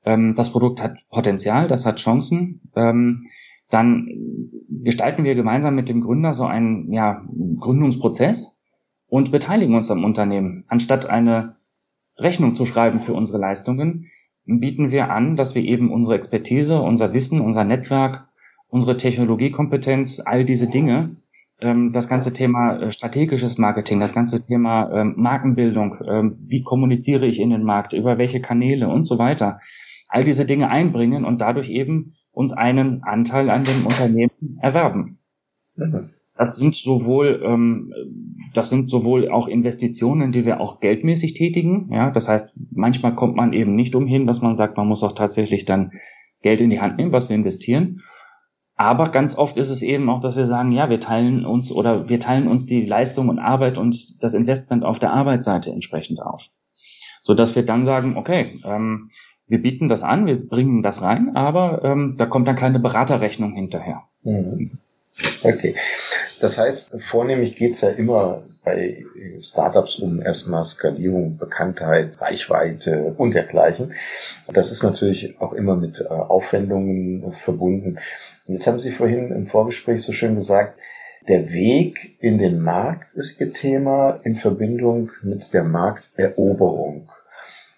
ähm, 0.04 0.34
das 0.34 0.50
Produkt 0.50 0.82
hat 0.82 0.96
Potenzial, 1.10 1.68
das 1.68 1.86
hat 1.86 1.98
Chancen, 1.98 2.60
ähm, 2.74 3.26
dann 3.70 4.08
gestalten 4.82 5.22
wir 5.22 5.36
gemeinsam 5.36 5.76
mit 5.76 5.88
dem 5.88 6.00
Gründer 6.00 6.34
so 6.34 6.44
einen 6.44 6.92
ja, 6.92 7.24
Gründungsprozess 7.60 8.58
und 9.06 9.30
beteiligen 9.30 9.76
uns 9.76 9.90
am 9.92 10.02
Unternehmen, 10.02 10.64
anstatt 10.66 11.06
eine 11.06 11.56
Rechnung 12.20 12.54
zu 12.54 12.66
schreiben 12.66 13.00
für 13.00 13.14
unsere 13.14 13.38
Leistungen, 13.38 14.10
bieten 14.46 14.90
wir 14.90 15.10
an, 15.10 15.36
dass 15.36 15.54
wir 15.54 15.62
eben 15.62 15.92
unsere 15.92 16.16
Expertise, 16.16 16.80
unser 16.80 17.12
Wissen, 17.12 17.40
unser 17.40 17.64
Netzwerk 17.64 18.28
unsere 18.70 18.96
Technologiekompetenz, 18.96 20.20
all 20.24 20.44
diese 20.44 20.68
Dinge, 20.68 21.16
ähm, 21.60 21.92
das 21.92 22.08
ganze 22.08 22.32
Thema 22.32 22.80
äh, 22.80 22.92
strategisches 22.92 23.58
Marketing, 23.58 24.00
das 24.00 24.14
ganze 24.14 24.44
Thema 24.44 24.90
ähm, 24.92 25.14
Markenbildung, 25.16 25.98
ähm, 26.08 26.38
wie 26.40 26.62
kommuniziere 26.62 27.26
ich 27.26 27.40
in 27.40 27.50
den 27.50 27.64
Markt, 27.64 27.92
über 27.92 28.16
welche 28.16 28.40
Kanäle 28.40 28.88
und 28.88 29.04
so 29.04 29.18
weiter, 29.18 29.60
all 30.08 30.24
diese 30.24 30.46
Dinge 30.46 30.70
einbringen 30.70 31.24
und 31.24 31.40
dadurch 31.40 31.68
eben 31.68 32.14
uns 32.32 32.52
einen 32.52 33.02
Anteil 33.02 33.50
an 33.50 33.64
dem 33.64 33.86
Unternehmen 33.86 34.58
erwerben. 34.60 35.18
Mhm. 35.76 36.10
Das 36.40 36.56
sind 36.56 36.74
sowohl, 36.74 37.42
ähm, 37.44 37.92
das 38.54 38.70
sind 38.70 38.90
sowohl 38.90 39.30
auch 39.30 39.46
Investitionen, 39.46 40.32
die 40.32 40.46
wir 40.46 40.58
auch 40.58 40.80
geldmäßig 40.80 41.34
tätigen. 41.34 41.90
Ja, 41.92 42.10
das 42.10 42.28
heißt, 42.28 42.56
manchmal 42.70 43.14
kommt 43.14 43.36
man 43.36 43.52
eben 43.52 43.74
nicht 43.74 43.94
umhin, 43.94 44.26
dass 44.26 44.40
man 44.40 44.56
sagt, 44.56 44.78
man 44.78 44.88
muss 44.88 45.02
auch 45.02 45.12
tatsächlich 45.12 45.66
dann 45.66 45.92
Geld 46.40 46.62
in 46.62 46.70
die 46.70 46.80
Hand 46.80 46.96
nehmen, 46.96 47.12
was 47.12 47.28
wir 47.28 47.36
investieren. 47.36 48.00
Aber 48.74 49.10
ganz 49.10 49.36
oft 49.36 49.58
ist 49.58 49.68
es 49.68 49.82
eben 49.82 50.08
auch, 50.08 50.20
dass 50.22 50.34
wir 50.34 50.46
sagen, 50.46 50.72
ja, 50.72 50.88
wir 50.88 50.98
teilen 50.98 51.44
uns 51.44 51.70
oder 51.70 52.08
wir 52.08 52.20
teilen 52.20 52.48
uns 52.48 52.64
die 52.64 52.86
Leistung 52.86 53.28
und 53.28 53.38
Arbeit 53.38 53.76
und 53.76 54.22
das 54.22 54.32
Investment 54.32 54.82
auf 54.82 54.98
der 54.98 55.12
Arbeitsseite 55.12 55.70
entsprechend 55.70 56.22
auf. 56.22 56.46
So 57.20 57.34
dass 57.34 57.54
wir 57.54 57.66
dann 57.66 57.84
sagen, 57.84 58.16
okay, 58.16 58.62
ähm, 58.64 59.10
wir 59.46 59.60
bieten 59.60 59.90
das 59.90 60.02
an, 60.02 60.24
wir 60.24 60.36
bringen 60.48 60.82
das 60.82 61.02
rein, 61.02 61.36
aber 61.36 61.84
ähm, 61.84 62.14
da 62.16 62.24
kommt 62.24 62.48
dann 62.48 62.56
keine 62.56 62.80
Beraterrechnung 62.80 63.52
hinterher. 63.52 64.04
Mhm. 64.22 64.78
Okay. 65.42 65.74
Das 66.40 66.58
heißt, 66.58 66.92
vornehmlich 66.98 67.54
geht's 67.54 67.82
ja 67.82 67.90
immer 67.90 68.42
bei 68.64 69.04
Startups 69.38 69.98
um 69.98 70.20
erstmal 70.20 70.64
Skalierung, 70.64 71.38
Bekanntheit, 71.38 72.20
Reichweite 72.20 73.14
und 73.16 73.34
dergleichen. 73.34 73.92
Das 74.48 74.70
ist 74.70 74.82
natürlich 74.82 75.40
auch 75.40 75.52
immer 75.52 75.76
mit 75.76 76.00
äh, 76.00 76.08
Aufwendungen 76.08 77.32
verbunden. 77.32 77.98
Und 78.46 78.54
jetzt 78.54 78.66
haben 78.66 78.80
Sie 78.80 78.92
vorhin 78.92 79.32
im 79.32 79.46
Vorgespräch 79.46 80.02
so 80.02 80.12
schön 80.12 80.34
gesagt, 80.34 80.78
der 81.28 81.52
Weg 81.52 82.16
in 82.20 82.38
den 82.38 82.60
Markt 82.60 83.12
ist 83.14 83.40
Ihr 83.40 83.52
Thema 83.52 84.20
in 84.24 84.36
Verbindung 84.36 85.10
mit 85.22 85.52
der 85.52 85.64
Markteroberung. 85.64 87.08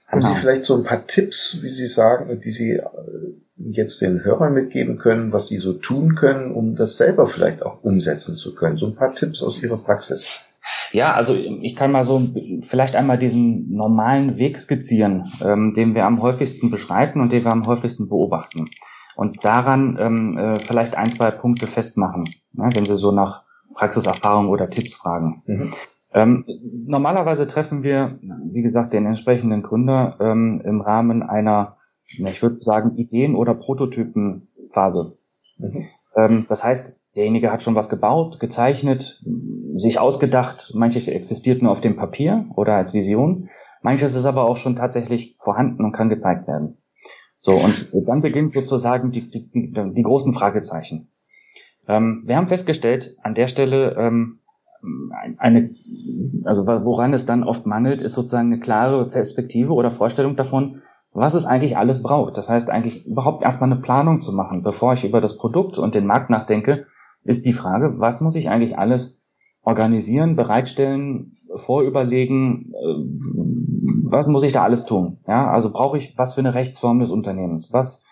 Haben 0.06 0.20
genau. 0.20 0.34
Sie 0.34 0.40
vielleicht 0.40 0.64
so 0.64 0.76
ein 0.76 0.84
paar 0.84 1.06
Tipps, 1.06 1.58
wie 1.62 1.68
Sie 1.68 1.86
sagen, 1.86 2.40
die 2.40 2.50
Sie 2.50 2.72
äh, 2.72 2.82
jetzt 3.72 4.00
den 4.00 4.24
Hörern 4.24 4.54
mitgeben 4.54 4.98
können, 4.98 5.32
was 5.32 5.48
sie 5.48 5.58
so 5.58 5.72
tun 5.72 6.14
können, 6.14 6.52
um 6.52 6.76
das 6.76 6.96
selber 6.96 7.26
vielleicht 7.26 7.62
auch 7.62 7.82
umsetzen 7.82 8.36
zu 8.36 8.54
können? 8.54 8.76
So 8.76 8.86
ein 8.86 8.94
paar 8.94 9.14
Tipps 9.14 9.42
aus 9.42 9.62
Ihrer 9.62 9.78
Praxis. 9.78 10.38
Ja, 10.92 11.14
also 11.14 11.34
ich 11.34 11.74
kann 11.74 11.90
mal 11.90 12.04
so 12.04 12.28
vielleicht 12.60 12.94
einmal 12.94 13.18
diesen 13.18 13.74
normalen 13.74 14.38
Weg 14.38 14.58
skizzieren, 14.58 15.32
ähm, 15.42 15.74
den 15.74 15.94
wir 15.94 16.04
am 16.04 16.22
häufigsten 16.22 16.70
beschreiten 16.70 17.20
und 17.20 17.30
den 17.30 17.44
wir 17.44 17.50
am 17.50 17.66
häufigsten 17.66 18.08
beobachten. 18.08 18.70
Und 19.16 19.44
daran 19.44 19.98
ähm, 20.00 20.38
äh, 20.38 20.60
vielleicht 20.60 20.94
ein, 20.94 21.12
zwei 21.12 21.30
Punkte 21.30 21.66
festmachen, 21.66 22.24
ne, 22.52 22.70
wenn 22.74 22.86
Sie 22.86 22.96
so 22.96 23.12
nach 23.12 23.42
Praxiserfahrung 23.74 24.48
oder 24.48 24.70
Tipps 24.70 24.94
fragen. 24.94 25.42
Mhm. 25.46 25.74
Ähm, 26.14 26.44
normalerweise 26.86 27.46
treffen 27.46 27.82
wir, 27.82 28.18
wie 28.20 28.62
gesagt, 28.62 28.92
den 28.92 29.06
entsprechenden 29.06 29.62
Gründer 29.62 30.16
ähm, 30.20 30.60
im 30.64 30.80
Rahmen 30.80 31.22
einer, 31.22 31.76
ich 32.06 32.42
würde 32.42 32.60
sagen, 32.60 32.96
Ideen- 32.96 33.36
oder 33.36 33.54
Prototypenphase. 33.54 35.16
Mhm. 35.58 35.86
Ähm, 36.16 36.46
das 36.48 36.64
heißt, 36.64 36.98
derjenige 37.16 37.52
hat 37.52 37.62
schon 37.62 37.74
was 37.74 37.88
gebaut, 37.88 38.40
gezeichnet, 38.40 39.22
sich 39.76 39.98
ausgedacht. 39.98 40.72
Manches 40.74 41.08
existiert 41.08 41.62
nur 41.62 41.72
auf 41.72 41.80
dem 41.80 41.96
Papier 41.96 42.46
oder 42.54 42.74
als 42.74 42.94
Vision. 42.94 43.48
Manches 43.82 44.14
ist 44.14 44.26
aber 44.26 44.48
auch 44.48 44.56
schon 44.56 44.76
tatsächlich 44.76 45.36
vorhanden 45.38 45.84
und 45.84 45.92
kann 45.92 46.08
gezeigt 46.08 46.46
werden. 46.46 46.78
So, 47.40 47.56
und 47.56 47.90
dann 47.92 48.22
beginnt 48.22 48.52
sozusagen 48.52 49.10
die, 49.10 49.28
die, 49.28 49.50
die, 49.50 49.72
die 49.72 50.02
großen 50.02 50.32
Fragezeichen. 50.32 51.08
Ähm, 51.88 52.22
wir 52.24 52.36
haben 52.36 52.46
festgestellt, 52.46 53.16
an 53.22 53.34
der 53.34 53.48
Stelle 53.48 53.96
ähm, 53.98 54.38
eine, 55.38 55.74
also 56.44 56.66
woran 56.66 57.14
es 57.14 57.26
dann 57.26 57.44
oft 57.44 57.66
mangelt, 57.66 58.00
ist 58.00 58.14
sozusagen 58.14 58.52
eine 58.52 58.60
klare 58.60 59.08
Perspektive 59.08 59.72
oder 59.72 59.90
Vorstellung 59.90 60.36
davon, 60.36 60.82
was 61.12 61.34
es 61.34 61.44
eigentlich 61.44 61.76
alles 61.76 62.02
braucht. 62.02 62.36
Das 62.36 62.48
heißt 62.48 62.70
eigentlich 62.70 63.06
überhaupt 63.06 63.42
erstmal 63.42 63.70
eine 63.70 63.80
Planung 63.80 64.20
zu 64.20 64.32
machen, 64.32 64.62
bevor 64.62 64.94
ich 64.94 65.04
über 65.04 65.20
das 65.20 65.36
Produkt 65.36 65.78
und 65.78 65.94
den 65.94 66.06
Markt 66.06 66.30
nachdenke, 66.30 66.86
ist 67.24 67.44
die 67.44 67.52
Frage, 67.52 67.98
was 67.98 68.20
muss 68.20 68.34
ich 68.34 68.48
eigentlich 68.48 68.78
alles 68.78 69.22
organisieren, 69.62 70.36
bereitstellen, 70.36 71.36
vorüberlegen, 71.54 72.72
äh, 72.72 74.10
was 74.10 74.26
muss 74.26 74.42
ich 74.42 74.52
da 74.52 74.62
alles 74.62 74.84
tun? 74.84 75.18
Ja, 75.28 75.50
also 75.50 75.70
brauche 75.70 75.98
ich 75.98 76.14
was 76.16 76.34
für 76.34 76.40
eine 76.40 76.54
Rechtsform 76.54 76.98
des 76.98 77.10
Unternehmens? 77.10 77.72
Was, 77.72 78.04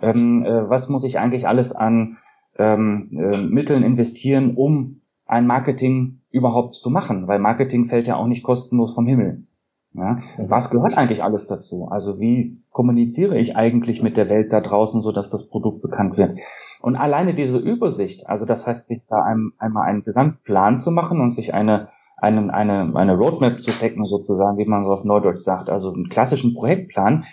ähm, 0.00 0.44
äh, 0.44 0.68
was 0.68 0.88
muss 0.88 1.04
ich 1.04 1.18
eigentlich 1.18 1.46
alles 1.46 1.72
an 1.72 2.18
ähm, 2.58 3.10
äh, 3.12 3.38
Mitteln 3.38 3.82
investieren, 3.82 4.54
um 4.56 5.02
ein 5.26 5.46
Marketing 5.46 6.20
überhaupt 6.30 6.74
zu 6.74 6.90
machen, 6.90 7.28
weil 7.28 7.38
Marketing 7.38 7.86
fällt 7.86 8.06
ja 8.06 8.16
auch 8.16 8.26
nicht 8.26 8.42
kostenlos 8.42 8.94
vom 8.94 9.06
Himmel. 9.06 9.45
Ja? 9.96 10.18
Was 10.38 10.70
gehört 10.70 10.96
eigentlich 10.96 11.24
alles 11.24 11.46
dazu? 11.46 11.88
Also 11.90 12.20
wie 12.20 12.62
kommuniziere 12.70 13.38
ich 13.38 13.56
eigentlich 13.56 14.02
mit 14.02 14.16
der 14.16 14.28
Welt 14.28 14.52
da 14.52 14.60
draußen, 14.60 15.00
so 15.00 15.10
dass 15.10 15.30
das 15.30 15.48
Produkt 15.48 15.82
bekannt 15.82 16.16
wird? 16.16 16.38
Und 16.80 16.96
alleine 16.96 17.34
diese 17.34 17.58
Übersicht, 17.58 18.28
also 18.28 18.44
das 18.44 18.66
heißt, 18.66 18.86
sich 18.86 19.00
da 19.08 19.22
einem, 19.22 19.54
einmal 19.58 19.88
einen 19.88 20.04
Gesamtplan 20.04 20.78
zu 20.78 20.90
machen 20.90 21.20
und 21.20 21.32
sich 21.32 21.54
eine, 21.54 21.88
eine, 22.18 22.52
eine, 22.52 22.94
eine 22.94 23.16
Roadmap 23.16 23.62
zu 23.62 23.70
decken, 23.72 24.04
sozusagen, 24.04 24.58
wie 24.58 24.66
man 24.66 24.84
so 24.84 24.92
auf 24.92 25.04
Norddeutsch 25.04 25.40
sagt, 25.40 25.70
also 25.70 25.92
einen 25.92 26.08
klassischen 26.08 26.54
Projektplan, 26.54 27.24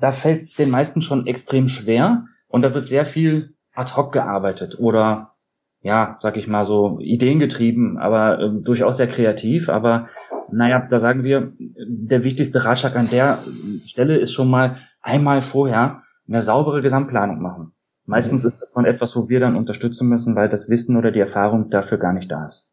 da 0.00 0.12
fällt 0.12 0.44
es 0.44 0.54
den 0.54 0.70
meisten 0.70 1.02
schon 1.02 1.26
extrem 1.26 1.68
schwer 1.68 2.24
und 2.48 2.62
da 2.62 2.74
wird 2.74 2.88
sehr 2.88 3.06
viel 3.06 3.54
ad 3.74 3.92
hoc 3.96 4.12
gearbeitet 4.12 4.78
oder 4.78 5.34
ja, 5.82 6.18
sag 6.20 6.36
ich 6.36 6.46
mal 6.46 6.66
so, 6.66 6.98
ideengetrieben, 7.00 7.98
aber 7.98 8.40
äh, 8.40 8.62
durchaus 8.62 8.96
sehr 8.96 9.08
kreativ. 9.08 9.68
Aber 9.68 10.08
naja, 10.52 10.86
da 10.90 11.00
sagen 11.00 11.24
wir, 11.24 11.52
der 11.58 12.24
wichtigste 12.24 12.64
Ratschlag 12.64 12.96
an 12.96 13.08
der 13.10 13.44
Stelle 13.86 14.18
ist 14.18 14.32
schon 14.32 14.50
mal 14.50 14.78
einmal 15.00 15.42
vorher 15.42 16.02
eine 16.28 16.42
saubere 16.42 16.82
Gesamtplanung 16.82 17.40
machen. 17.40 17.72
Meistens 18.06 18.44
ist 18.44 18.56
das 18.60 18.68
von 18.72 18.84
etwas, 18.84 19.14
wo 19.14 19.28
wir 19.28 19.40
dann 19.40 19.56
unterstützen 19.56 20.08
müssen, 20.08 20.34
weil 20.34 20.48
das 20.48 20.68
Wissen 20.68 20.96
oder 20.96 21.12
die 21.12 21.20
Erfahrung 21.20 21.70
dafür 21.70 21.98
gar 21.98 22.12
nicht 22.12 22.30
da 22.30 22.48
ist. 22.48 22.68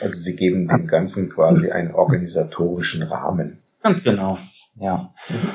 Also 0.00 0.18
Sie 0.18 0.34
geben 0.34 0.66
dem 0.66 0.86
Ganzen 0.88 1.30
quasi 1.30 1.70
einen 1.70 1.92
organisatorischen 1.92 3.04
Rahmen. 3.04 3.58
Ganz 3.82 4.02
genau, 4.02 4.38
ja. 4.74 5.14
Mhm. 5.28 5.48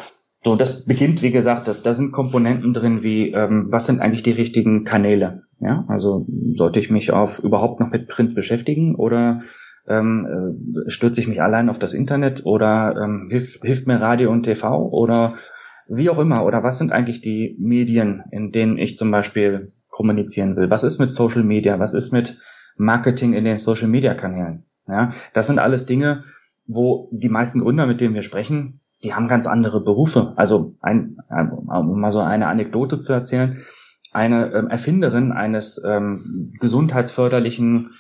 So, 0.46 0.56
das 0.56 0.86
beginnt, 0.86 1.22
wie 1.22 1.32
gesagt, 1.32 1.68
das, 1.68 1.84
da 1.84 1.94
sind 1.94 2.14
Komponenten 2.14 2.74
drin 2.74 3.04
wie, 3.04 3.32
ähm, 3.32 3.68
was 3.70 3.86
sind 3.86 4.00
eigentlich 4.00 4.24
die 4.24 4.32
richtigen 4.32 4.86
Kanäle? 4.86 5.44
Ja, 5.60 5.86
also 5.88 6.26
sollte 6.56 6.80
ich 6.80 6.90
mich 6.90 7.12
auf 7.12 7.40
überhaupt 7.40 7.80
noch 7.80 7.92
mit 7.92 8.08
Print 8.08 8.34
beschäftigen 8.34 8.96
oder 8.96 9.42
ähm, 9.88 10.28
äh, 10.86 10.90
stürze 10.90 11.20
ich 11.20 11.28
mich 11.28 11.42
allein 11.42 11.70
auf 11.70 11.80
das 11.80 11.94
Internet 11.94 12.46
oder 12.46 12.96
ähm, 13.04 13.28
hilft, 13.30 13.64
hilft 13.64 13.88
mir 13.88 14.00
Radio 14.00 14.32
und 14.32 14.44
TV 14.44 14.90
oder 14.90 15.36
wie 15.90 16.10
auch 16.10 16.20
immer 16.20 16.46
oder 16.46 16.64
was 16.64 16.78
sind 16.78 16.92
eigentlich 16.92 17.22
die 17.22 17.58
Medien, 17.60 18.24
in 18.32 18.52
denen 18.52 18.78
ich 18.78 18.96
zum 18.96 19.12
Beispiel 19.12 19.74
kommunizieren 19.90 20.56
will? 20.56 20.70
Was 20.70 20.84
ist 20.84 21.00
mit 21.00 21.12
Social 21.12 21.44
Media? 21.44 21.80
Was 21.80 21.94
ist 21.94 22.14
mit 22.14 22.40
Marketing 22.78 23.34
in 23.34 23.44
den 23.44 23.58
Social 23.58 23.88
Media 23.90 24.14
Kanälen? 24.14 24.66
Ja, 24.88 25.12
das 25.34 25.48
sind 25.48 25.60
alles 25.60 25.86
Dinge, 25.86 26.24
wo 26.68 27.10
die 27.12 27.30
meisten 27.30 27.60
Gründer, 27.60 27.86
mit 27.86 28.00
denen 28.00 28.14
wir 28.14 28.22
sprechen, 28.22 28.80
die 29.04 29.14
haben 29.14 29.28
ganz 29.28 29.48
andere 29.48 29.84
Berufe. 29.84 30.34
Also 30.36 30.76
ein, 30.82 31.18
um 31.30 32.00
mal 32.00 32.12
so 32.12 32.20
eine 32.20 32.48
Anekdote 32.48 33.00
zu 33.00 33.14
erzählen, 33.14 33.58
eine 34.12 34.52
ähm, 34.54 34.68
Erfinderin 34.68 35.32
eines 35.32 35.82
ähm, 35.86 36.54
gesundheitsförderlichen 36.60 37.92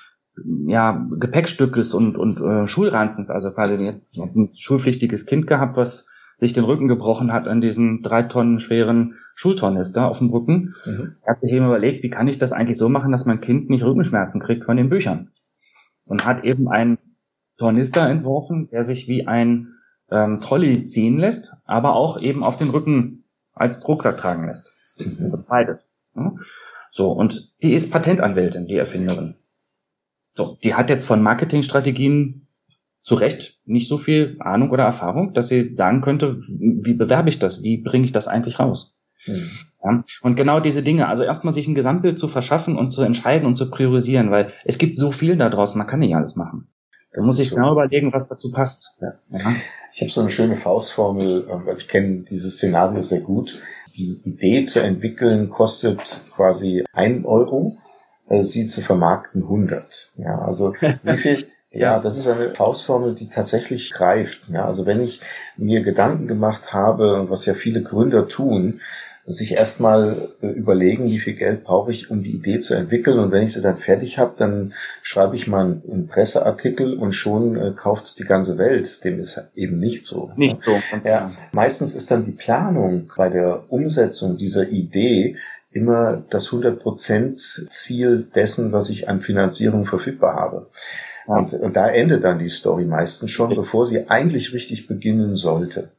ja, 0.67 1.05
Gepäckstückes 1.19 1.93
und, 1.93 2.17
und 2.17 2.39
äh, 2.39 2.67
Schulranzens, 2.67 3.29
also 3.29 3.51
quasi 3.51 4.01
ein 4.17 4.49
schulpflichtiges 4.57 5.25
Kind 5.25 5.47
gehabt, 5.47 5.75
was 5.77 6.07
sich 6.37 6.53
den 6.53 6.63
Rücken 6.63 6.87
gebrochen 6.87 7.33
hat 7.33 7.47
an 7.47 7.59
diesem 7.59 8.01
drei 8.01 8.23
Tonnen 8.23 8.59
schweren 8.59 9.15
Schultornister 9.35 10.07
auf 10.07 10.19
dem 10.19 10.29
Rücken. 10.29 10.75
Mhm. 10.85 11.15
Er 11.21 11.33
hat 11.33 11.41
sich 11.41 11.51
eben 11.51 11.65
überlegt, 11.65 12.03
wie 12.03 12.09
kann 12.09 12.27
ich 12.27 12.37
das 12.37 12.53
eigentlich 12.53 12.77
so 12.77 12.89
machen, 12.89 13.11
dass 13.11 13.25
mein 13.25 13.41
Kind 13.41 13.69
nicht 13.69 13.83
Rückenschmerzen 13.83 14.39
kriegt 14.39 14.63
von 14.63 14.77
den 14.77 14.89
Büchern. 14.89 15.31
Und 16.05 16.25
hat 16.25 16.43
eben 16.43 16.69
einen 16.69 16.97
Tornister 17.57 18.09
entworfen, 18.09 18.69
der 18.71 18.83
sich 18.83 19.07
wie 19.07 19.27
ein 19.27 19.73
ähm, 20.09 20.39
Trolley 20.39 20.85
ziehen 20.87 21.17
lässt, 21.17 21.53
aber 21.65 21.95
auch 21.95 22.19
eben 22.19 22.43
auf 22.43 22.57
den 22.57 22.69
Rücken 22.69 23.25
als 23.53 23.85
Rucksack 23.87 24.17
tragen 24.17 24.47
lässt. 24.47 24.71
Mhm. 24.97 25.43
Beides. 25.47 25.87
Ja. 26.15 26.33
So, 26.91 27.11
und 27.11 27.53
die 27.61 27.73
ist 27.73 27.91
Patentanwältin, 27.91 28.67
die 28.67 28.77
Erfinderin. 28.77 29.35
So, 30.35 30.57
die 30.63 30.73
hat 30.73 30.89
jetzt 30.89 31.05
von 31.05 31.21
Marketingstrategien 31.21 32.47
zu 33.03 33.15
Recht 33.15 33.59
nicht 33.65 33.87
so 33.87 33.97
viel 33.97 34.37
Ahnung 34.39 34.71
oder 34.71 34.83
Erfahrung, 34.83 35.33
dass 35.33 35.47
sie 35.47 35.75
sagen 35.75 36.01
könnte, 36.01 36.41
wie 36.47 36.93
bewerbe 36.93 37.29
ich 37.29 37.39
das? 37.39 37.63
Wie 37.63 37.77
bringe 37.77 38.05
ich 38.05 38.11
das 38.11 38.27
eigentlich 38.27 38.59
raus? 38.59 38.95
Mhm. 39.25 39.49
Ja, 39.83 40.03
und 40.21 40.35
genau 40.35 40.59
diese 40.59 40.83
Dinge, 40.83 41.07
also 41.07 41.23
erstmal 41.23 41.53
sich 41.53 41.67
ein 41.67 41.75
Gesamtbild 41.75 42.19
zu 42.19 42.27
verschaffen 42.27 42.77
und 42.77 42.91
zu 42.91 43.01
entscheiden 43.01 43.47
und 43.47 43.55
zu 43.55 43.69
priorisieren, 43.69 44.31
weil 44.31 44.53
es 44.65 44.77
gibt 44.77 44.97
so 44.97 45.11
viel 45.11 45.37
da 45.37 45.49
draußen, 45.49 45.77
man 45.77 45.87
kann 45.87 45.99
nicht 45.99 46.15
alles 46.15 46.35
machen. 46.35 46.67
Da 47.13 47.25
muss 47.25 47.39
ich 47.39 47.49
so. 47.49 47.55
genau 47.55 47.71
überlegen, 47.71 48.13
was 48.13 48.27
dazu 48.27 48.51
passt. 48.51 48.95
Ja. 49.01 49.13
Ja. 49.31 49.55
Ich 49.93 50.01
habe 50.01 50.11
so 50.11 50.21
eine 50.21 50.29
schöne 50.29 50.57
Faustformel, 50.57 51.47
ähm, 51.49 51.65
weil 51.65 51.77
ich 51.77 51.87
kenne 51.87 52.25
dieses 52.29 52.57
Szenario 52.57 53.01
sehr 53.01 53.21
gut. 53.21 53.59
Die 53.99 54.21
Idee 54.23 54.63
zu 54.63 54.81
entwickeln 54.81 55.49
kostet 55.49 56.23
quasi 56.35 56.85
ein 56.93 57.25
Euro, 57.25 57.77
äh, 58.29 58.43
sie 58.43 58.65
zu 58.65 58.81
vermarkten 58.81 59.43
100. 59.43 60.13
Ja, 60.17 60.39
also 60.39 60.73
wie 61.03 61.17
viel, 61.17 61.47
ja, 61.71 61.99
das 61.99 62.17
ist 62.17 62.27
eine 62.27 62.55
Faustformel, 62.55 63.13
die 63.13 63.29
tatsächlich 63.29 63.91
greift. 63.91 64.49
Ja, 64.49 64.65
also 64.65 64.85
wenn 64.85 65.01
ich 65.01 65.21
mir 65.57 65.81
Gedanken 65.81 66.27
gemacht 66.27 66.73
habe, 66.73 67.29
was 67.29 67.45
ja 67.45 67.53
viele 67.53 67.83
Gründer 67.83 68.27
tun, 68.27 68.81
sich 69.31 69.51
erstmal 69.51 70.29
äh, 70.41 70.47
überlegen, 70.47 71.05
wie 71.05 71.19
viel 71.19 71.35
Geld 71.35 71.63
brauche 71.63 71.91
ich, 71.91 72.09
um 72.09 72.23
die 72.23 72.31
Idee 72.31 72.59
zu 72.59 72.73
entwickeln. 72.73 73.19
Und 73.19 73.31
wenn 73.31 73.43
ich 73.43 73.53
sie 73.53 73.61
dann 73.61 73.77
fertig 73.77 74.17
habe, 74.17 74.33
dann 74.37 74.73
schreibe 75.03 75.35
ich 75.35 75.47
mal 75.47 75.81
einen 75.89 76.07
Presseartikel 76.07 76.95
und 76.95 77.11
schon 77.11 77.55
äh, 77.55 77.71
kauft 77.75 78.05
es 78.05 78.15
die 78.15 78.25
ganze 78.25 78.57
Welt. 78.57 79.03
Dem 79.03 79.19
ist 79.19 79.41
eben 79.55 79.77
nicht 79.77 80.07
so. 80.07 80.31
Nicht 80.35 80.63
so. 80.63 80.71
Ja, 81.03 81.31
meistens 81.51 81.95
ist 81.95 82.09
dann 82.09 82.25
die 82.25 82.31
Planung 82.31 83.11
bei 83.15 83.29
der 83.29 83.65
Umsetzung 83.69 84.37
dieser 84.37 84.67
Idee 84.67 85.37
immer 85.71 86.23
das 86.31 86.49
100% 86.49 87.69
Ziel 87.69 88.27
dessen, 88.33 88.71
was 88.71 88.89
ich 88.89 89.07
an 89.07 89.21
Finanzierung 89.21 89.85
verfügbar 89.85 90.35
habe. 90.35 90.67
Und, 91.27 91.53
und 91.53 91.75
da 91.75 91.87
endet 91.87 92.23
dann 92.23 92.39
die 92.39 92.47
Story 92.47 92.85
meistens 92.85 93.29
schon, 93.29 93.53
bevor 93.53 93.85
sie 93.85 94.09
eigentlich 94.09 94.51
richtig 94.51 94.87
beginnen 94.87 95.35
sollte. 95.35 95.91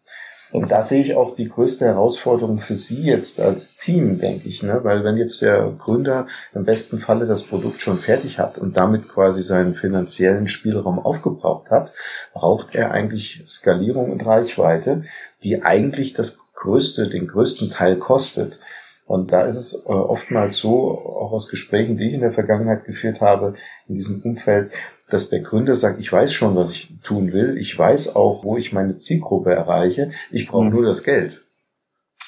Und 0.52 0.72
da 0.72 0.82
sehe 0.82 1.00
ich 1.00 1.14
auch 1.14 1.34
die 1.34 1.48
größte 1.48 1.84
Herausforderung 1.84 2.58
für 2.58 2.74
Sie 2.74 3.02
jetzt 3.02 3.40
als 3.40 3.76
Team, 3.76 4.18
denke 4.18 4.48
ich, 4.48 4.62
ne? 4.62 4.80
weil 4.82 5.04
wenn 5.04 5.16
jetzt 5.16 5.42
der 5.42 5.72
Gründer 5.78 6.26
im 6.54 6.64
besten 6.64 6.98
Falle 6.98 7.26
das 7.26 7.44
Produkt 7.44 7.80
schon 7.80 7.98
fertig 7.98 8.38
hat 8.38 8.58
und 8.58 8.76
damit 8.76 9.08
quasi 9.08 9.42
seinen 9.42 9.74
finanziellen 9.74 10.48
Spielraum 10.48 10.98
aufgebraucht 10.98 11.70
hat, 11.70 11.92
braucht 12.34 12.74
er 12.74 12.90
eigentlich 12.90 13.44
Skalierung 13.46 14.10
und 14.10 14.26
Reichweite, 14.26 15.04
die 15.44 15.62
eigentlich 15.62 16.14
das 16.14 16.40
größte, 16.54 17.08
den 17.08 17.28
größten 17.28 17.70
Teil 17.70 17.96
kostet. 17.96 18.60
Und 19.06 19.32
da 19.32 19.42
ist 19.44 19.56
es 19.56 19.86
äh, 19.86 19.88
oftmals 19.88 20.58
so, 20.58 20.90
auch 20.92 21.32
aus 21.32 21.48
Gesprächen, 21.48 21.96
die 21.96 22.08
ich 22.08 22.14
in 22.14 22.20
der 22.20 22.32
Vergangenheit 22.32 22.84
geführt 22.84 23.20
habe, 23.20 23.54
in 23.88 23.96
diesem 23.96 24.22
Umfeld, 24.22 24.70
dass 25.12 25.30
der 25.30 25.40
Gründer 25.40 25.76
sagt, 25.76 26.00
ich 26.00 26.12
weiß 26.12 26.32
schon, 26.32 26.56
was 26.56 26.72
ich 26.72 27.00
tun 27.02 27.32
will, 27.32 27.56
ich 27.58 27.78
weiß 27.78 28.16
auch, 28.16 28.44
wo 28.44 28.56
ich 28.56 28.72
meine 28.72 28.96
Zielgruppe 28.96 29.52
erreiche, 29.52 30.10
ich 30.30 30.48
brauche 30.48 30.64
mhm. 30.64 30.72
nur 30.72 30.84
das 30.84 31.04
Geld. 31.04 31.44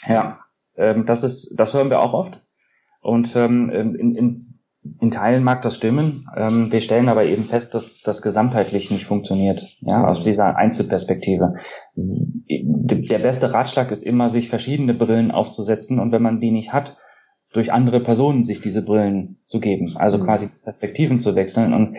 Ja, 0.06 0.40
ähm, 0.76 1.06
das 1.06 1.22
ist, 1.22 1.54
das 1.56 1.74
hören 1.74 1.90
wir 1.90 2.00
auch 2.00 2.12
oft. 2.12 2.40
Und 3.00 3.34
ähm, 3.36 3.70
in, 3.70 4.14
in, 4.14 4.52
in 5.00 5.10
Teilen 5.10 5.44
mag 5.44 5.62
das 5.62 5.76
stimmen. 5.76 6.28
Ähm, 6.36 6.72
wir 6.72 6.80
stellen 6.80 7.08
aber 7.08 7.24
eben 7.24 7.44
fest, 7.44 7.74
dass 7.74 8.00
das 8.00 8.22
gesamtheitlich 8.22 8.90
nicht 8.90 9.06
funktioniert, 9.06 9.76
ja, 9.80 10.06
aus 10.06 10.20
mhm. 10.20 10.24
dieser 10.24 10.56
Einzelperspektive. 10.56 11.54
Der 11.94 13.18
beste 13.18 13.52
Ratschlag 13.52 13.90
ist 13.90 14.02
immer, 14.02 14.28
sich 14.28 14.48
verschiedene 14.48 14.94
Brillen 14.94 15.30
aufzusetzen 15.30 15.98
und 15.98 16.12
wenn 16.12 16.22
man 16.22 16.40
die 16.40 16.50
nicht 16.50 16.72
hat, 16.72 16.96
durch 17.52 17.72
andere 17.72 18.00
Personen 18.00 18.44
sich 18.44 18.60
diese 18.60 18.82
Brillen 18.82 19.38
zu 19.44 19.60
geben, 19.60 19.96
also 19.96 20.18
mhm. 20.18 20.24
quasi 20.24 20.48
Perspektiven 20.64 21.20
zu 21.20 21.34
wechseln 21.34 21.74
und 21.74 21.98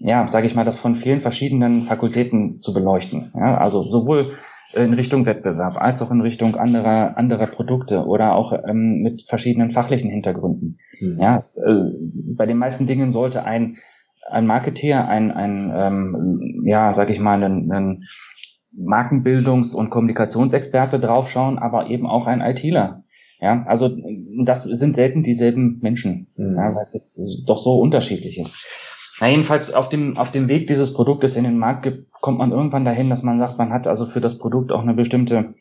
ja, 0.00 0.28
sage 0.28 0.46
ich 0.46 0.54
mal, 0.54 0.64
das 0.64 0.78
von 0.78 0.94
vielen 0.94 1.20
verschiedenen 1.20 1.82
Fakultäten 1.82 2.60
zu 2.60 2.72
beleuchten. 2.72 3.32
Ja, 3.34 3.58
also 3.58 3.84
sowohl 3.90 4.38
in 4.74 4.92
Richtung 4.92 5.24
Wettbewerb 5.24 5.76
als 5.76 6.02
auch 6.02 6.10
in 6.10 6.20
Richtung 6.20 6.56
anderer 6.56 7.16
anderer 7.16 7.46
Produkte 7.46 8.04
oder 8.04 8.34
auch 8.34 8.52
ähm, 8.68 9.00
mit 9.02 9.24
verschiedenen 9.28 9.70
fachlichen 9.70 10.10
Hintergründen. 10.10 10.78
Mhm. 11.00 11.18
Ja, 11.20 11.44
äh, 11.56 11.90
bei 12.36 12.46
den 12.46 12.58
meisten 12.58 12.86
Dingen 12.86 13.10
sollte 13.10 13.44
ein 13.44 13.78
ein 14.30 14.46
Marketeer, 14.46 15.08
ein 15.08 15.30
ein 15.30 15.72
ähm, 15.74 16.62
ja, 16.66 16.92
sage 16.92 17.12
ich 17.14 17.18
mal, 17.18 17.42
ein, 17.42 17.72
ein 17.72 18.04
Markenbildungs- 18.78 19.74
und 19.74 19.90
Kommunikationsexperte 19.90 21.00
draufschauen, 21.00 21.58
aber 21.58 21.88
eben 21.88 22.06
auch 22.06 22.26
ein 22.26 22.42
ITler. 22.42 23.04
Ja, 23.40 23.64
also 23.66 23.96
das 24.44 24.64
sind 24.64 24.96
selten 24.96 25.22
dieselben 25.22 25.78
Menschen, 25.80 26.28
mhm. 26.36 26.56
ja, 26.56 26.74
weil 26.74 27.02
es 27.16 27.44
doch 27.46 27.58
so 27.58 27.78
unterschiedlich 27.78 28.38
ist. 28.38 28.54
Na, 29.20 29.28
jedenfalls 29.28 29.72
auf 29.72 29.88
dem, 29.88 30.16
auf 30.16 30.30
dem 30.30 30.48
Weg 30.48 30.66
dieses 30.66 30.94
Produktes 30.94 31.36
in 31.36 31.44
den 31.44 31.58
Markt 31.58 31.82
gibt, 31.82 32.12
kommt 32.12 32.38
man 32.38 32.52
irgendwann 32.52 32.84
dahin, 32.84 33.10
dass 33.10 33.22
man 33.22 33.38
sagt, 33.38 33.58
man 33.58 33.72
hat 33.72 33.86
also 33.86 34.06
für 34.06 34.20
das 34.20 34.38
Produkt 34.38 34.72
auch 34.72 34.82
eine 34.82 34.94
bestimmte, 34.94 35.54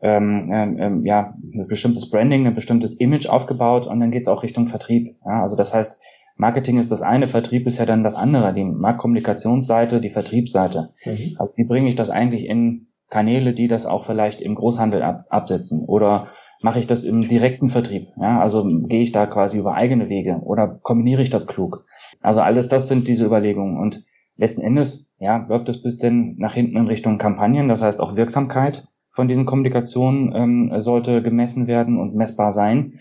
ähm, 0.00 0.50
ähm, 0.52 1.06
ja, 1.06 1.34
ein 1.54 1.66
bestimmtes 1.68 2.10
Branding, 2.10 2.46
ein 2.46 2.54
bestimmtes 2.54 2.94
Image 2.94 3.28
aufgebaut 3.28 3.86
und 3.86 4.00
dann 4.00 4.10
geht's 4.10 4.28
auch 4.28 4.42
Richtung 4.42 4.68
Vertrieb. 4.68 5.16
Ja, 5.24 5.42
also 5.42 5.56
das 5.56 5.72
heißt, 5.72 6.00
Marketing 6.36 6.78
ist 6.78 6.92
das 6.92 7.02
eine, 7.02 7.28
Vertrieb 7.28 7.66
ist 7.66 7.78
ja 7.78 7.86
dann 7.86 8.04
das 8.04 8.14
andere, 8.14 8.52
die 8.52 8.64
Marktkommunikationsseite, 8.64 10.00
die 10.00 10.10
Vertriebsseite. 10.10 10.90
Mhm. 11.04 11.36
Also 11.38 11.52
wie 11.56 11.64
bringe 11.64 11.88
ich 11.88 11.96
das 11.96 12.10
eigentlich 12.10 12.44
in 12.44 12.88
Kanäle, 13.08 13.54
die 13.54 13.68
das 13.68 13.86
auch 13.86 14.04
vielleicht 14.04 14.40
im 14.40 14.54
Großhandel 14.54 15.02
ab, 15.02 15.24
absetzen? 15.30 15.84
Oder 15.86 16.28
mache 16.66 16.80
ich 16.80 16.88
das 16.88 17.04
im 17.04 17.28
direkten 17.28 17.70
Vertrieb? 17.70 18.08
Ja, 18.16 18.40
also 18.40 18.64
gehe 18.64 19.00
ich 19.00 19.12
da 19.12 19.26
quasi 19.26 19.56
über 19.56 19.74
eigene 19.74 20.08
Wege 20.08 20.40
oder 20.42 20.66
kombiniere 20.82 21.22
ich 21.22 21.30
das 21.30 21.46
klug? 21.46 21.84
Also 22.20 22.40
alles 22.40 22.68
das 22.68 22.88
sind 22.88 23.06
diese 23.06 23.24
Überlegungen. 23.24 23.78
Und 23.78 24.02
letzten 24.36 24.62
Endes, 24.62 25.14
ja, 25.20 25.46
läuft 25.48 25.68
es 25.68 25.80
bis 25.80 25.96
denn 25.96 26.34
nach 26.38 26.54
hinten 26.54 26.76
in 26.76 26.88
Richtung 26.88 27.18
Kampagnen. 27.18 27.68
Das 27.68 27.82
heißt 27.82 28.00
auch 28.00 28.16
Wirksamkeit 28.16 28.88
von 29.14 29.28
diesen 29.28 29.46
Kommunikationen 29.46 30.34
ähm, 30.34 30.80
sollte 30.80 31.22
gemessen 31.22 31.68
werden 31.68 32.00
und 32.00 32.16
messbar 32.16 32.50
sein. 32.50 32.98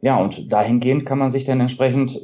Ja, 0.00 0.18
und 0.18 0.52
dahingehend 0.52 1.04
kann 1.04 1.18
man 1.18 1.30
sich 1.30 1.44
dann 1.44 1.58
entsprechend 1.60 2.16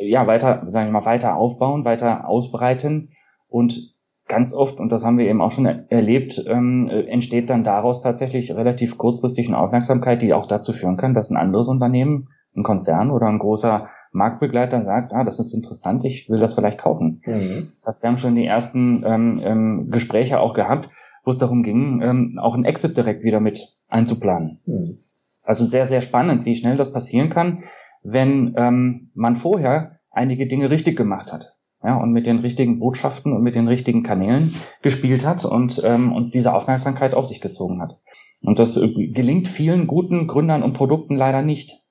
ja 0.00 0.26
weiter, 0.26 0.62
sagen 0.68 0.88
wir 0.88 1.00
mal, 1.00 1.04
weiter 1.04 1.36
aufbauen, 1.36 1.84
weiter 1.84 2.26
ausbreiten 2.26 3.10
und 3.46 3.93
ganz 4.34 4.52
oft, 4.52 4.80
und 4.80 4.90
das 4.90 5.04
haben 5.04 5.16
wir 5.16 5.28
eben 5.28 5.40
auch 5.40 5.52
schon 5.52 5.66
erlebt, 5.66 6.44
ähm, 6.48 6.88
entsteht 6.88 7.50
dann 7.50 7.62
daraus 7.62 8.02
tatsächlich 8.02 8.52
relativ 8.52 8.98
kurzfristig 8.98 9.46
eine 9.46 9.58
Aufmerksamkeit, 9.58 10.22
die 10.22 10.34
auch 10.34 10.48
dazu 10.48 10.72
führen 10.72 10.96
kann, 10.96 11.14
dass 11.14 11.30
ein 11.30 11.36
anderes 11.36 11.68
Unternehmen, 11.68 12.30
ein 12.56 12.64
Konzern 12.64 13.12
oder 13.12 13.26
ein 13.26 13.38
großer 13.38 13.88
Marktbegleiter 14.10 14.84
sagt, 14.84 15.12
ah, 15.12 15.22
das 15.22 15.38
ist 15.38 15.54
interessant, 15.54 16.04
ich 16.04 16.28
will 16.28 16.40
das 16.40 16.54
vielleicht 16.54 16.78
kaufen. 16.78 17.22
Mhm. 17.24 17.72
Wir 18.00 18.08
haben 18.08 18.18
schon 18.18 18.34
die 18.34 18.46
ersten 18.46 19.04
ähm, 19.06 19.40
ähm, 19.44 19.90
Gespräche 19.90 20.40
auch 20.40 20.54
gehabt, 20.54 20.88
wo 21.24 21.30
es 21.30 21.38
darum 21.38 21.62
ging, 21.62 22.02
ähm, 22.02 22.38
auch 22.40 22.54
einen 22.54 22.64
Exit 22.64 22.96
direkt 22.96 23.22
wieder 23.22 23.38
mit 23.38 23.76
einzuplanen. 23.88 24.58
Mhm. 24.66 24.98
Also 25.42 25.64
sehr, 25.64 25.86
sehr 25.86 26.00
spannend, 26.00 26.44
wie 26.44 26.56
schnell 26.56 26.76
das 26.76 26.92
passieren 26.92 27.30
kann, 27.30 27.62
wenn 28.02 28.54
ähm, 28.56 29.10
man 29.14 29.36
vorher 29.36 30.00
einige 30.10 30.48
Dinge 30.48 30.70
richtig 30.70 30.96
gemacht 30.96 31.32
hat. 31.32 31.53
Ja, 31.84 31.96
und 31.96 32.12
mit 32.12 32.26
den 32.26 32.38
richtigen 32.38 32.78
Botschaften 32.78 33.34
und 33.34 33.42
mit 33.42 33.54
den 33.54 33.68
richtigen 33.68 34.02
Kanälen 34.02 34.54
gespielt 34.80 35.26
hat 35.26 35.44
und, 35.44 35.82
ähm, 35.84 36.12
und 36.14 36.32
diese 36.32 36.54
Aufmerksamkeit 36.54 37.12
auf 37.12 37.26
sich 37.26 37.42
gezogen 37.42 37.82
hat. 37.82 37.98
Und 38.40 38.58
das 38.58 38.78
äh, 38.78 39.08
gelingt 39.08 39.48
vielen 39.48 39.86
guten 39.86 40.26
Gründern 40.26 40.62
und 40.62 40.72
Produkten 40.72 41.14
leider 41.14 41.42
nicht. 41.42 41.82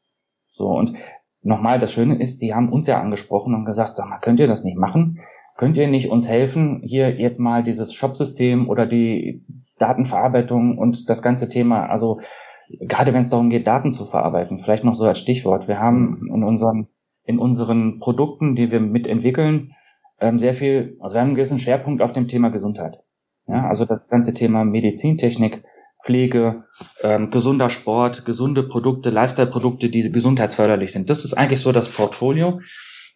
So, 0.51 0.67
und 0.67 0.93
nochmal, 1.43 1.77
das 1.77 1.91
Schöne 1.91 2.19
ist, 2.19 2.41
die 2.41 2.56
haben 2.56 2.73
uns 2.73 2.88
ja 2.88 2.99
angesprochen 2.99 3.53
und 3.53 3.65
gesagt, 3.65 3.95
sag 3.95 4.10
mal, 4.10 4.17
könnt 4.17 4.39
ihr 4.39 4.47
das 4.47 4.63
nicht 4.63 4.77
machen? 4.77 5.19
Könnt 5.58 5.77
ihr 5.77 5.88
nicht 5.88 6.10
uns 6.10 6.27
helfen, 6.27 6.82
hier 6.84 7.15
jetzt 7.15 7.39
mal 7.39 7.63
dieses 7.63 7.93
Shop-System 7.93 8.69
oder 8.69 8.88
die 8.88 9.45
Datenverarbeitung 9.77 10.79
und 10.79 11.08
das 11.08 11.21
ganze 11.21 11.49
Thema, 11.49 11.86
also 11.86 12.19
gerade 12.79 13.13
wenn 13.13 13.21
es 13.21 13.29
darum 13.29 13.51
geht, 13.51 13.67
Daten 13.67 13.91
zu 13.91 14.06
verarbeiten, 14.06 14.60
vielleicht 14.60 14.84
noch 14.84 14.95
so 14.95 15.06
als 15.06 15.19
Stichwort. 15.19 15.67
Wir 15.67 15.79
haben 15.79 16.27
in 16.34 16.43
unseren, 16.43 16.88
in 17.25 17.38
unseren 17.38 17.99
Produkten, 17.99 18.56
die 18.56 18.71
wir 18.71 18.79
mitentwickeln, 18.79 19.75
ähm, 20.19 20.39
sehr 20.39 20.54
viel, 20.54 20.97
also 20.99 21.15
wir 21.15 21.21
haben 21.21 21.30
einen 21.30 21.36
gewissen 21.36 21.60
Schwerpunkt 21.60 22.02
auf 22.02 22.13
dem 22.13 22.28
Thema 22.28 22.49
Gesundheit. 22.49 22.99
Ja, 23.47 23.67
also 23.67 23.86
das 23.86 24.08
ganze 24.08 24.34
Thema 24.34 24.63
Medizintechnik, 24.63 25.63
Pflege, 26.04 26.65
ähm, 27.02 27.32
gesunder 27.32 27.69
Sport, 27.69 28.26
gesunde 28.26 28.63
Produkte, 28.63 29.10
Lifestyle-Produkte, 29.10 29.89
die 29.89 30.12
gesundheitsförderlich 30.12 30.91
sind. 30.91 31.10
Das 31.10 31.23
ist 31.26 31.34
eigentlich 31.34 31.62
so 31.62 31.71
das 31.71 31.89
Portfolio, 31.89 32.60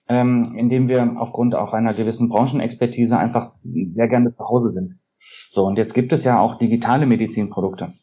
ähm, 0.07 0.55
in 0.57 0.69
dem 0.69 0.88
wir 0.88 1.15
aufgrund 1.17 1.55
auch 1.55 1.73
einer 1.73 1.93
gewissen 1.93 2.29
Branchenexpertise 2.29 3.17
einfach 3.17 3.53
sehr 3.63 4.07
gerne 4.07 4.33
zu 4.33 4.43
Hause 4.43 4.71
sind. 4.71 4.99
So, 5.49 5.65
und 5.65 5.77
jetzt 5.77 5.93
gibt 5.93 6.13
es 6.13 6.23
ja 6.23 6.39
auch 6.39 6.57
digitale 6.57 7.05
Medizinprodukte 7.05 7.93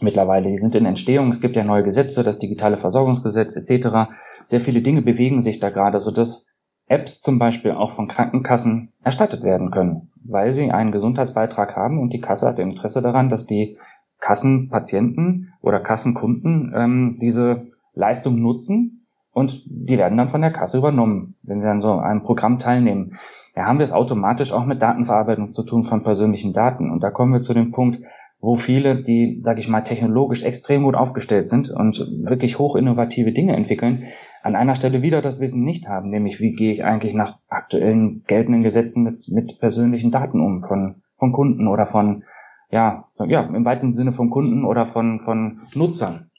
mittlerweile. 0.00 0.50
Die 0.50 0.58
sind 0.58 0.74
in 0.74 0.86
Entstehung. 0.86 1.30
Es 1.30 1.40
gibt 1.40 1.56
ja 1.56 1.64
neue 1.64 1.84
Gesetze, 1.84 2.24
das 2.24 2.38
digitale 2.38 2.78
Versorgungsgesetz 2.78 3.56
etc. 3.56 4.10
Sehr 4.46 4.60
viele 4.60 4.82
Dinge 4.82 5.02
bewegen 5.02 5.42
sich 5.42 5.60
da 5.60 5.70
gerade, 5.70 6.00
sodass 6.00 6.46
Apps 6.90 7.20
zum 7.20 7.38
Beispiel 7.38 7.70
auch 7.70 7.94
von 7.94 8.08
Krankenkassen 8.08 8.92
erstattet 9.02 9.44
werden 9.44 9.70
können, 9.70 10.10
weil 10.24 10.52
sie 10.52 10.70
einen 10.70 10.90
Gesundheitsbeitrag 10.90 11.76
haben 11.76 12.00
und 12.00 12.12
die 12.12 12.20
Kasse 12.20 12.48
hat 12.48 12.58
Interesse 12.58 13.00
daran, 13.00 13.30
dass 13.30 13.46
die 13.46 13.78
Kassenpatienten 14.18 15.52
oder 15.62 15.80
Kassenkunden 15.80 16.74
ähm, 16.76 17.18
diese 17.20 17.68
Leistung 17.94 18.40
nutzen 18.40 19.06
und 19.32 19.62
die 19.66 19.98
werden 19.98 20.18
dann 20.18 20.30
von 20.30 20.40
der 20.40 20.52
Kasse 20.52 20.78
übernommen, 20.78 21.36
wenn 21.42 21.60
sie 21.60 21.68
an 21.68 21.80
so 21.80 21.92
einem 21.92 22.22
Programm 22.22 22.58
teilnehmen. 22.58 23.18
Da 23.54 23.66
haben 23.66 23.78
wir 23.78 23.84
es 23.84 23.92
automatisch 23.92 24.52
auch 24.52 24.64
mit 24.64 24.82
Datenverarbeitung 24.82 25.54
zu 25.54 25.62
tun 25.62 25.84
von 25.84 26.02
persönlichen 26.02 26.52
Daten. 26.52 26.90
Und 26.90 27.02
da 27.02 27.10
kommen 27.10 27.32
wir 27.32 27.40
zu 27.40 27.54
dem 27.54 27.70
Punkt, 27.70 28.00
wo 28.40 28.56
viele, 28.56 29.02
die, 29.02 29.40
sage 29.44 29.60
ich 29.60 29.68
mal, 29.68 29.82
technologisch 29.82 30.42
extrem 30.42 30.82
gut 30.82 30.96
aufgestellt 30.96 31.48
sind 31.48 31.70
und 31.70 31.98
wirklich 32.24 32.58
hoch 32.58 32.74
innovative 32.74 33.32
Dinge 33.32 33.54
entwickeln, 33.54 34.04
an 34.42 34.56
einer 34.56 34.74
Stelle 34.74 35.02
wieder 35.02 35.22
das 35.22 35.40
Wissen 35.40 35.64
nicht 35.64 35.88
haben, 35.88 36.10
nämlich 36.10 36.40
wie 36.40 36.52
gehe 36.52 36.72
ich 36.72 36.84
eigentlich 36.84 37.14
nach 37.14 37.38
aktuellen 37.48 38.24
geltenden 38.26 38.62
Gesetzen 38.62 39.02
mit, 39.02 39.28
mit 39.28 39.60
persönlichen 39.60 40.10
Daten 40.10 40.40
um 40.40 40.62
von, 40.62 41.02
von 41.18 41.32
Kunden 41.32 41.68
oder 41.68 41.86
von 41.86 42.24
ja, 42.70 43.08
ja, 43.26 43.42
im 43.42 43.64
weiten 43.64 43.92
Sinne 43.92 44.12
von 44.12 44.30
Kunden 44.30 44.64
oder 44.64 44.86
von, 44.86 45.20
von 45.20 45.62
Nutzern. 45.74 46.30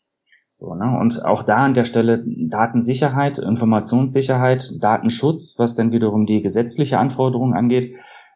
So, 0.59 0.75
ne? 0.75 0.97
Und 0.97 1.25
auch 1.25 1.43
da 1.43 1.57
an 1.57 1.73
der 1.73 1.83
Stelle 1.83 2.23
Datensicherheit, 2.25 3.39
Informationssicherheit, 3.39 4.71
Datenschutz, 4.79 5.55
was 5.57 5.75
dann 5.75 5.91
wiederum 5.91 6.25
die 6.25 6.41
gesetzliche 6.41 6.99
Anforderung 6.99 7.53
angeht, 7.53 7.95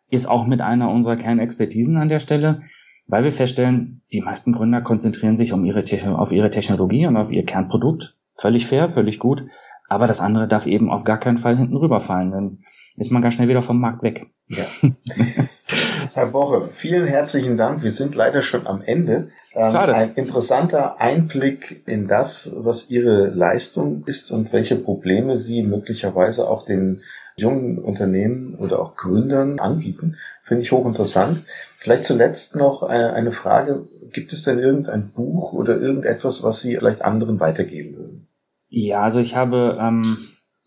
ist 0.10 0.25
auch 0.25 0.45
mit 0.45 0.62
einer 0.62 0.89
unserer 0.89 1.15
Kernexpertisen 1.15 1.97
an 1.97 2.10
der 2.10 2.19
Stelle, 2.19 2.63
weil 3.08 3.23
wir 3.23 3.32
feststellen, 3.32 4.01
die 4.12 4.21
meisten 4.21 4.54
Gründer 4.54 4.82
konzentrieren 4.82 5.38
sich 5.38 5.54
um 5.54 5.65
ihre 5.65 5.84
auf 6.17 6.32
ihre 6.32 6.49
Technologie 6.49 7.06
und 7.06 7.17
auf 7.17 7.32
ihr 7.32 7.45
Kernprodukt. 7.45 8.15
Völlig 8.37 8.67
fair, 8.67 8.91
völlig 8.91 9.19
gut. 9.19 9.43
Aber 9.87 10.07
das 10.07 10.19
andere 10.19 10.47
darf 10.47 10.65
eben 10.65 10.91
auf 10.91 11.03
gar 11.03 11.19
keinen 11.19 11.37
Fall 11.37 11.57
hinten 11.57 11.77
rüberfallen. 11.77 12.31
Dann 12.31 12.59
ist 12.97 13.11
man 13.11 13.21
ganz 13.21 13.35
schnell 13.35 13.47
wieder 13.47 13.61
vom 13.61 13.79
Markt 13.79 14.03
weg. 14.03 14.27
Ja. 14.47 14.65
Herr 16.13 16.27
Boche, 16.27 16.69
vielen 16.73 17.05
herzlichen 17.05 17.57
Dank. 17.57 17.83
Wir 17.83 17.91
sind 17.91 18.15
leider 18.15 18.41
schon 18.41 18.67
am 18.67 18.81
Ende. 18.81 19.29
Ähm, 19.53 19.75
ein 19.75 20.13
interessanter 20.13 20.99
Einblick 20.99 21.83
in 21.87 22.07
das, 22.07 22.55
was 22.59 22.89
Ihre 22.89 23.27
Leistung 23.27 24.03
ist 24.05 24.31
und 24.31 24.53
welche 24.53 24.75
Probleme 24.75 25.35
Sie 25.35 25.63
möglicherweise 25.63 26.49
auch 26.49 26.65
den 26.65 27.01
jungen 27.35 27.79
Unternehmen 27.79 28.55
oder 28.55 28.79
auch 28.79 28.95
Gründern 28.95 29.59
anbieten. 29.59 30.17
Finde 30.45 30.63
ich 30.63 30.71
hochinteressant. 30.71 31.43
Vielleicht 31.77 32.05
zuletzt 32.05 32.55
noch 32.55 32.84
äh, 32.84 32.93
eine 32.93 33.31
Frage. 33.31 33.88
Gibt 34.12 34.31
es 34.31 34.43
denn 34.43 34.60
irgendein 34.60 35.10
Buch 35.10 35.53
oder 35.53 35.77
irgendetwas, 35.77 36.43
was 36.43 36.62
Sie 36.62 36.77
vielleicht 36.77 37.03
anderen 37.03 37.39
weitergeben 37.39 37.97
würden? 37.97 38.27
Ja, 38.69 39.01
also 39.01 39.19
ich 39.19 39.36
habe 39.36 39.77
ähm, 39.79 40.17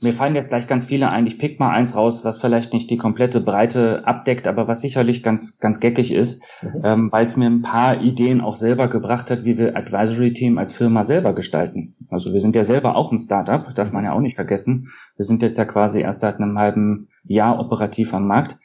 mir 0.01 0.13
fallen 0.13 0.37
jetzt 0.37 0.49
gleich 0.49 0.69
ganz 0.69 0.87
viele 0.87 1.11
ein. 1.11 1.27
Ich 1.27 1.39
pick 1.39 1.59
mal 1.59 1.75
eins 1.75 1.97
raus, 1.97 2.25
was 2.25 2.39
vielleicht 2.39 2.73
nicht 2.73 2.89
die 2.89 2.99
komplette 2.99 3.41
Breite 3.41 4.07
abdeckt, 4.07 4.47
aber 4.47 4.69
was 4.69 4.81
sicherlich 4.81 5.25
ganz, 5.25 5.59
ganz 5.59 5.81
geckig 5.81 6.13
ist, 6.13 6.41
mhm. 6.63 6.83
ähm, 6.85 7.13
weil 7.13 7.27
es 7.27 7.37
mir 7.37 7.47
ein 7.47 7.63
paar 7.63 8.01
Ideen 8.01 8.41
auch 8.41 8.55
selber 8.55 8.87
gebracht 8.87 9.29
hat, 9.31 9.45
wie 9.45 9.59
wir 9.59 9.77
Advisory 9.77 10.33
Team 10.33 10.57
als 10.59 10.73
Firma 10.73 11.03
selber 11.03 11.35
gestalten. 11.35 11.97
Also 12.11 12.33
wir 12.33 12.41
sind 12.41 12.55
ja 12.55 12.63
selber 12.63 12.95
auch 12.95 13.11
ein 13.11 13.19
Startup, 13.19 13.75
darf 13.75 13.91
man 13.91 14.05
ja 14.05 14.13
auch 14.13 14.21
nicht 14.21 14.37
vergessen. 14.37 14.87
Wir 15.17 15.25
sind 15.25 15.43
jetzt 15.43 15.59
ja 15.59 15.65
quasi 15.65 16.01
erst 16.01 16.21
seit 16.21 16.37
einem 16.37 16.59
halben 16.59 17.09
Jahr 17.25 17.59
operativ 17.59 18.15
am 18.15 18.29
Markt. 18.29 18.57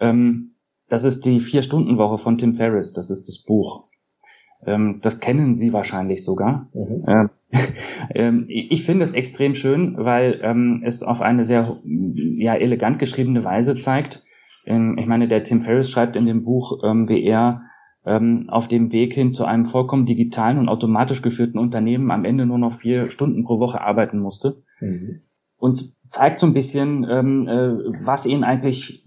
Ähm, 0.00 0.52
das 0.88 1.04
ist 1.04 1.24
die 1.24 1.40
Vier-Stunden-Woche 1.40 2.18
von 2.18 2.38
Tim 2.38 2.54
Ferriss, 2.54 2.92
das 2.92 3.10
ist 3.10 3.28
das 3.28 3.38
Buch. 3.38 3.84
Ähm, 4.64 5.00
das 5.02 5.20
kennen 5.20 5.54
Sie 5.56 5.72
wahrscheinlich 5.72 6.24
sogar. 6.24 6.68
Mhm. 6.74 7.04
Äh, 7.06 7.28
ähm, 8.14 8.46
ich 8.48 8.84
finde 8.84 9.04
es 9.04 9.12
extrem 9.12 9.54
schön, 9.54 9.96
weil 9.98 10.40
ähm, 10.42 10.82
es 10.84 11.02
auf 11.02 11.20
eine 11.20 11.44
sehr 11.44 11.80
ja, 11.84 12.54
elegant 12.54 12.98
geschriebene 12.98 13.44
Weise 13.44 13.78
zeigt. 13.78 14.24
Ähm, 14.64 14.98
ich 14.98 15.06
meine, 15.06 15.28
der 15.28 15.44
Tim 15.44 15.60
Ferriss 15.62 15.90
schreibt 15.90 16.16
in 16.16 16.26
dem 16.26 16.44
Buch, 16.44 16.82
ähm, 16.84 17.08
wie 17.08 17.22
er 17.22 17.62
ähm, 18.04 18.46
auf 18.48 18.68
dem 18.68 18.92
Weg 18.92 19.14
hin 19.14 19.32
zu 19.32 19.44
einem 19.44 19.66
vollkommen 19.66 20.06
digitalen 20.06 20.58
und 20.58 20.68
automatisch 20.68 21.22
geführten 21.22 21.58
Unternehmen 21.58 22.10
am 22.10 22.24
Ende 22.24 22.46
nur 22.46 22.58
noch 22.58 22.74
vier 22.74 23.10
Stunden 23.10 23.44
pro 23.44 23.58
Woche 23.58 23.80
arbeiten 23.80 24.18
musste. 24.18 24.62
Mhm. 24.80 25.22
Und 25.58 25.96
zeigt 26.10 26.40
so 26.40 26.46
ein 26.46 26.54
bisschen, 26.54 27.06
ähm, 27.08 27.48
äh, 27.48 28.04
was 28.04 28.26
ihn 28.26 28.44
eigentlich 28.44 29.04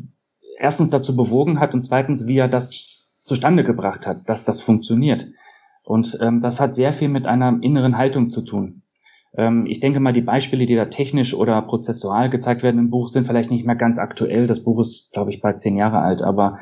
erstens 0.59 0.89
dazu 0.89 1.15
bewogen 1.15 1.59
hat 1.59 1.73
und 1.73 1.81
zweitens, 1.81 2.27
wie 2.27 2.37
er 2.37 2.47
das 2.47 3.07
zustande 3.23 3.63
gebracht 3.63 4.05
hat, 4.05 4.29
dass 4.29 4.45
das 4.45 4.61
funktioniert. 4.61 5.29
Und 5.83 6.19
ähm, 6.21 6.41
das 6.41 6.59
hat 6.59 6.75
sehr 6.75 6.93
viel 6.93 7.09
mit 7.09 7.25
einer 7.25 7.57
inneren 7.61 7.97
Haltung 7.97 8.29
zu 8.29 8.41
tun. 8.41 8.83
Ähm, 9.35 9.65
ich 9.65 9.79
denke 9.79 9.99
mal, 9.99 10.13
die 10.13 10.21
Beispiele, 10.21 10.65
die 10.65 10.75
da 10.75 10.85
technisch 10.85 11.33
oder 11.33 11.61
prozessual 11.61 12.29
gezeigt 12.29 12.61
werden 12.61 12.79
im 12.79 12.89
Buch, 12.89 13.07
sind 13.07 13.25
vielleicht 13.25 13.49
nicht 13.49 13.65
mehr 13.65 13.75
ganz 13.75 13.97
aktuell. 13.97 14.45
Das 14.45 14.63
Buch 14.63 14.81
ist, 14.81 15.11
glaube 15.13 15.31
ich, 15.31 15.41
bald 15.41 15.61
zehn 15.61 15.77
Jahre 15.77 15.99
alt, 15.99 16.21
aber 16.21 16.59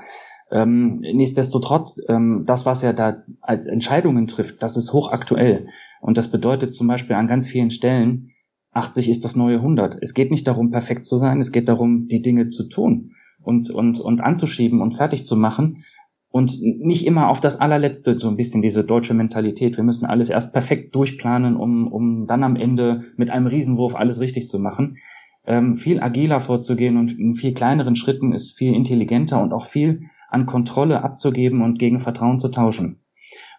ähm, 0.51 0.99
nichtsdestotrotz, 0.99 1.99
ähm, 2.07 2.43
das, 2.45 2.65
was 2.65 2.83
er 2.83 2.93
da 2.93 3.23
als 3.41 3.65
Entscheidungen 3.65 4.27
trifft, 4.27 4.63
das 4.63 4.77
ist 4.77 4.93
hochaktuell. 4.93 5.67
Und 5.99 6.17
das 6.17 6.29
bedeutet 6.29 6.75
zum 6.75 6.87
Beispiel 6.87 7.15
an 7.15 7.27
ganz 7.27 7.47
vielen 7.47 7.71
Stellen, 7.71 8.31
80 8.71 9.09
ist 9.09 9.25
das 9.25 9.35
neue 9.35 9.57
100. 9.57 9.97
Es 10.01 10.13
geht 10.13 10.29
nicht 10.29 10.47
darum, 10.47 10.69
perfekt 10.71 11.05
zu 11.05 11.17
sein, 11.17 11.39
es 11.39 11.51
geht 11.51 11.67
darum, 11.67 12.07
die 12.07 12.21
Dinge 12.21 12.49
zu 12.49 12.69
tun 12.69 13.15
und, 13.47 13.69
und, 13.69 13.99
und 13.99 14.21
anzuschieben 14.21 14.81
und 14.81 14.95
fertig 14.95 15.25
zu 15.25 15.37
machen 15.37 15.85
und 16.29 16.61
nicht 16.61 17.05
immer 17.05 17.29
auf 17.29 17.39
das 17.39 17.59
allerletzte, 17.59 18.19
so 18.19 18.27
ein 18.27 18.35
bisschen 18.35 18.61
diese 18.61 18.83
deutsche 18.83 19.13
Mentalität. 19.13 19.77
Wir 19.77 19.85
müssen 19.85 20.05
alles 20.05 20.29
erst 20.29 20.51
perfekt 20.51 20.93
durchplanen, 20.93 21.55
um, 21.55 21.87
um 21.87 22.27
dann 22.27 22.43
am 22.43 22.57
Ende 22.57 23.05
mit 23.15 23.29
einem 23.29 23.47
Riesenwurf 23.47 23.95
alles 23.95 24.19
richtig 24.19 24.49
zu 24.49 24.59
machen. 24.59 24.97
Ähm, 25.45 25.77
viel 25.77 26.01
agiler 26.01 26.41
vorzugehen 26.41 26.97
und 26.97 27.17
in 27.17 27.35
viel 27.35 27.53
kleineren 27.53 27.95
Schritten 27.95 28.33
ist 28.33 28.57
viel 28.57 28.75
intelligenter 28.75 29.41
und 29.41 29.53
auch 29.53 29.67
viel 29.67 30.01
an 30.29 30.45
Kontrolle 30.45 31.01
abzugeben 31.01 31.61
und 31.61 31.79
gegen 31.79 32.01
Vertrauen 32.01 32.39
zu 32.41 32.49
tauschen. 32.49 32.99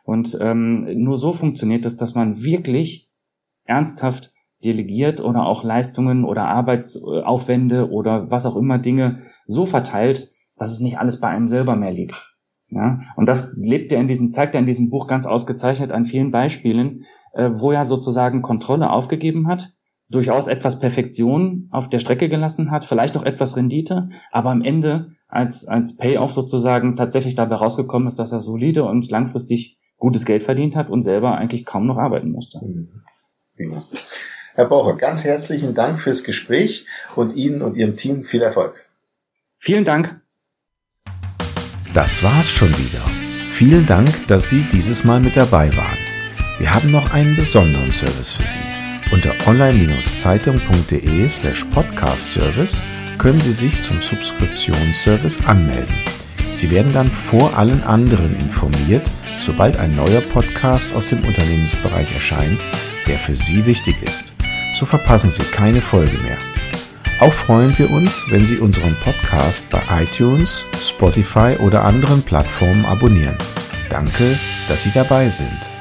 Und 0.05 0.37
ähm, 0.41 0.87
nur 1.03 1.17
so 1.17 1.33
funktioniert 1.33 1.87
es, 1.87 1.97
dass 1.97 2.15
man 2.15 2.43
wirklich 2.43 3.09
ernsthaft 3.65 4.33
delegiert 4.65 5.21
oder 5.21 5.47
auch 5.47 5.65
Leistungen 5.65 6.25
oder 6.25 6.45
Arbeitsaufwände 6.47 7.91
oder 7.91 8.31
was 8.31 8.47
auch 8.47 8.57
immer 8.57 8.79
Dinge 8.79 9.23
so 9.47 9.67
verteilt, 9.67 10.29
dass 10.57 10.73
es 10.73 10.81
nicht 10.81 10.99
alles 10.99 11.21
bei 11.21 11.29
einem 11.29 11.49
selber 11.49 11.77
mehr 11.77 11.93
liegt. 11.93 12.35
Ja, 12.71 13.01
und 13.17 13.27
das 13.27 13.55
lebt 13.57 13.93
er 13.93 14.01
in 14.01 14.09
diesem, 14.09 14.31
zeigt 14.31 14.55
er 14.55 14.61
in 14.61 14.67
diesem 14.67 14.91
Buch 14.91 15.07
ganz 15.07 15.25
ausgezeichnet 15.25 15.91
an 15.91 16.07
vielen 16.07 16.31
Beispielen, 16.31 17.05
äh, 17.33 17.51
wo 17.55 17.73
er 17.73 17.87
sozusagen 17.87 18.43
Kontrolle 18.43 18.91
aufgegeben 18.91 19.49
hat, 19.49 19.71
durchaus 20.11 20.49
etwas 20.49 20.79
Perfektion 20.79 21.69
auf 21.71 21.89
der 21.89 21.99
Strecke 21.99 22.29
gelassen 22.29 22.71
hat, 22.71 22.85
vielleicht 22.85 23.17
auch 23.17 23.23
etwas 23.23 23.57
Rendite, 23.57 24.11
aber 24.33 24.51
am 24.51 24.63
Ende 24.63 25.13
als, 25.29 25.67
als 25.67 25.97
Payoff 25.97 26.33
sozusagen 26.33 26.97
tatsächlich 26.97 27.35
dabei 27.35 27.57
rausgekommen 27.57 28.09
ist, 28.09 28.19
dass 28.19 28.33
er 28.33 28.41
solide 28.41 28.85
und 28.85 29.11
langfristig 29.11 29.79
gutes 29.97 30.25
Geld 30.25 30.43
verdient 30.43 30.77
hat 30.77 30.91
und 30.91 31.03
selber 31.03 31.37
eigentlich 31.37 31.65
kaum 31.65 31.87
noch 31.87 31.99
arbeiten 31.99 32.33
musste. 32.33 32.61
Mhm. 32.65 32.89
Herr 34.59 34.65
Bocher, 34.65 34.97
ganz 34.97 35.23
herzlichen 35.23 35.73
Dank 35.77 36.01
fürs 36.01 36.25
Gespräch 36.25 36.85
und 37.15 37.37
Ihnen 37.37 37.63
und 37.63 37.77
Ihrem 37.77 37.95
Team 37.95 38.25
viel 38.25 38.43
Erfolg. 38.43 38.89
Vielen 39.61 39.85
Dank. 39.85 40.21
Das 41.95 42.25
war's 42.25 42.51
schon 42.51 42.71
wieder. 42.71 43.05
Vielen 43.53 43.87
Dank, 43.87 44.09
dass 44.27 44.51
Sie 44.51 44.65
dieses 44.65 45.05
Mal 45.05 45.21
mit 45.21 45.37
dabei 45.37 45.71
waren. 45.77 45.99
Wir 46.59 46.75
haben 46.75 46.91
noch 46.91 47.15
einen 47.15 47.37
besonderen 47.37 47.93
Service 47.93 48.33
für 48.33 48.43
Sie. 48.43 48.59
Unter 49.13 49.33
online-zeitung.de 49.47 51.29
slash 51.29 51.65
podcast-service 51.67 52.83
können 53.17 53.41
Sie 53.41 53.53
sich 53.53 53.81
zum 53.81 54.01
Subskriptionsservice 54.01 55.47
anmelden. 55.47 55.95
Sie 56.51 56.73
werden 56.73 56.93
dann 56.93 57.07
vor 57.07 57.57
allen 57.57 57.85
anderen 57.85 58.35
informiert, 58.35 59.09
sobald 59.39 59.77
ein 59.77 59.95
neuer 59.95 60.21
Podcast 60.21 60.97
aus 60.97 61.11
dem 61.11 61.25
Unternehmensbereich 61.25 62.13
erscheint, 62.13 62.67
der 63.07 63.21
für 63.21 63.37
Sie 63.37 63.65
wichtig 63.65 64.03
ist. 64.03 64.35
So 64.73 64.87
verpassen 64.87 65.31
Sie 65.31 65.43
keine 65.45 65.81
Folge 65.81 66.19
mehr. 66.19 66.39
Auch 67.21 67.33
freuen 67.33 67.77
wir 67.79 67.91
uns, 67.91 68.25
wenn 68.31 68.47
Sie 68.47 68.59
unseren 68.59 68.97
Podcast 69.01 69.71
bei 69.71 69.83
iTunes, 70.03 70.65
Spotify 70.81 71.57
oder 71.59 71.85
anderen 71.85 72.23
Plattformen 72.23 72.85
abonnieren. 72.87 73.37
Danke, 73.91 74.39
dass 74.69 74.83
Sie 74.83 74.93
dabei 74.93 75.29
sind. 75.29 75.78